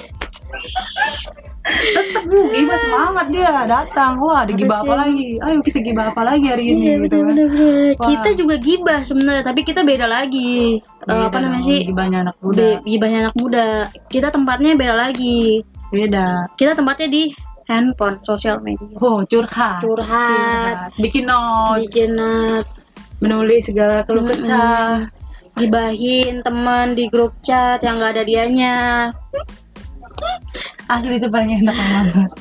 [1.70, 6.22] tetep bu gibah semangat dia datang wah ada gibah apa lagi ayo kita gibah apa
[6.24, 7.28] lagi hari ini Iya gitu bener kan.
[7.30, 7.94] bener bener.
[8.00, 10.78] Kita juga gibah sebenarnya, tapi kita beda lagi.
[10.78, 11.80] Eh, Beda apa namanya sih?
[11.86, 13.68] gibahnya anak muda Gibahnya anak muda.
[14.08, 15.62] Kita tempatnya beda lagi.
[15.90, 17.24] beda Kita tempatnya di
[17.66, 18.82] handphone, sosial media.
[18.98, 22.62] oh curhat Curhat, bikin notes bikin uh,
[23.20, 25.06] menulis segala keluh kesah
[25.54, 28.78] gibahin teman di grup chat yang gak ada dianya.
[30.90, 32.32] Asli itu paling enak banget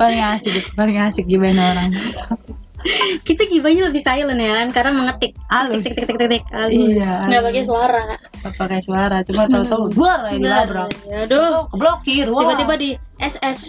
[0.00, 1.92] paling asik paling asik gimana orang.
[3.28, 5.36] Kita gibahnya lebih silent ya kan, karena mengetik.
[5.52, 5.84] halus.
[5.84, 6.42] Tik tik tik tik tik.
[6.48, 6.72] halus.
[6.72, 8.04] Iya, Nggak pakai suara.
[8.40, 12.40] Gak pakai suara cuma tahu-tahu luar ya dilabrak Ya, Aduh, keblokir wah.
[12.40, 13.60] Tiba-tiba di SS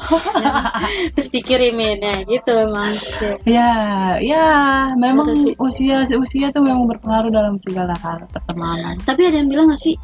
[1.20, 2.96] terus dikirimin ya gitu emang
[3.44, 3.72] ya
[4.24, 4.48] ya
[4.96, 8.96] memang usia usia tuh memang berpengaruh dalam segala hal pertemanan.
[9.04, 10.00] Tapi ada yang bilang gak sih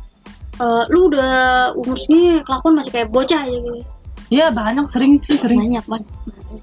[0.58, 3.82] "Eh, lu udah umur segini kelakuan masih kayak bocah aja gitu?
[4.28, 5.62] Ya banyak sering sih sering.
[5.62, 6.10] Banyak banyak.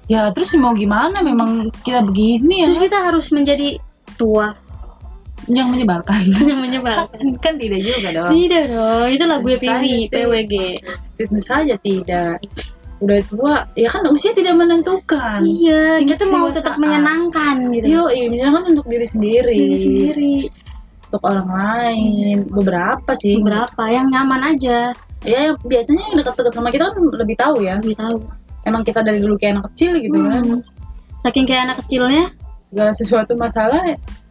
[0.05, 2.67] Ya terus mau gimana memang kita begini ya?
[2.69, 3.79] Terus kita harus menjadi
[4.19, 4.53] tua.
[5.47, 6.21] Yang menyebalkan.
[6.49, 7.23] Yang menyebalkan.
[7.41, 8.31] Kan tidak juga dong.
[8.35, 9.85] Tidak dong itu lagu saja, PW.
[10.11, 10.53] PWG
[11.15, 12.37] tentu saja tidak.
[12.99, 15.39] Udah tua ya kan usia tidak menentukan.
[15.41, 17.85] Iya kita mau tetap menyenangkan gitu.
[17.87, 19.55] Yo, iya, kan untuk diri sendiri.
[19.55, 20.35] diri sendiri
[21.05, 23.37] Untuk orang lain, beberapa sih.
[23.39, 24.91] berapa yang nyaman aja
[25.21, 27.75] Ya, biasanya yang dekat-dekat sama kita kan lebih tahu ya.
[27.77, 28.17] lebih tahu
[28.61, 30.41] Emang kita dari dulu kayak anak kecil gitu kan.
[30.43, 30.61] Hmm.
[31.21, 32.23] saking kayak anak kecilnya
[32.65, 33.81] Segala sesuatu masalah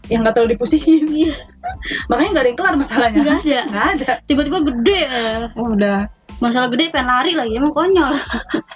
[0.07, 1.05] yang nggak terlalu dipusingin.
[1.09, 1.35] iya
[2.11, 3.21] Makanya nggak ada yang kelar masalahnya.
[3.21, 4.11] nggak ada Nggak ada.
[4.25, 5.45] tiba-tiba gede eh.
[5.55, 6.01] Oh, udah.
[6.37, 8.11] masalah gede pengen lari lagi emang konyol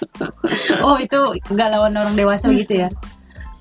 [0.85, 1.19] Oh, itu
[1.51, 2.89] galauan orang dewasa begitu ya.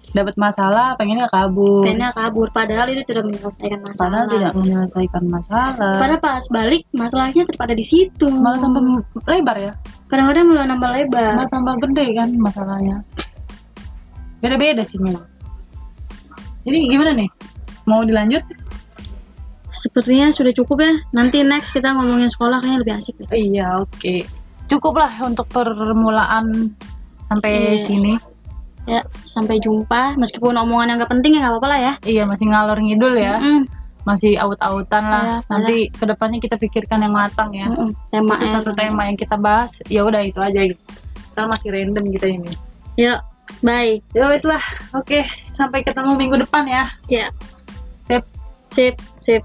[0.09, 1.85] Dapat masalah, pengennya kabur.
[1.85, 5.95] pengennya kabur padahal itu tidak menyelesaikan masalah Padahal tidak menyelesaikan masalah.
[5.97, 8.81] padahal pas balik masalahnya tetap ada di situ Malah tambah
[9.27, 9.73] lebar ya.
[10.09, 12.97] kadang-kadang malah nambah lebar Malah tambah gede kan masalahnya.
[14.39, 15.27] Beda-beda sih memang.
[16.63, 17.29] Jadi gimana nih?
[17.85, 18.45] Mau dilanjut?
[19.69, 24.25] sepertinya sudah cukup ya nanti next kita ngomongin sekolah kayaknya lebih asik deh Iya, oke.
[24.67, 26.73] Cukup lah untuk permulaan
[27.25, 27.85] sampai Iya.
[27.85, 28.13] sini.
[28.89, 32.47] Ya sampai jumpa meskipun omongan yang gak penting ya nggak apa-apa lah ya Iya, masih
[32.49, 33.37] ngalor ngidul ya.
[33.37, 33.69] Mm-mm.
[34.09, 35.25] Masih out-outan lah.
[35.25, 37.69] Iya, Nanti ke depannya kita pikirkan yang matang ya.
[37.69, 37.93] Mm-mm.
[38.09, 39.77] tema Itu satu tema yang kita bahas.
[39.93, 40.81] Ya udah itu aja gitu.
[41.37, 42.51] Kita masih random kita ini.
[42.99, 43.21] yuk
[43.61, 44.61] bye Ya wes lah.
[44.97, 45.23] Oke,
[45.53, 46.85] sampai ketemu minggu depan ya.
[47.07, 47.29] ya
[48.09, 48.25] Sip.
[48.73, 49.43] sip sip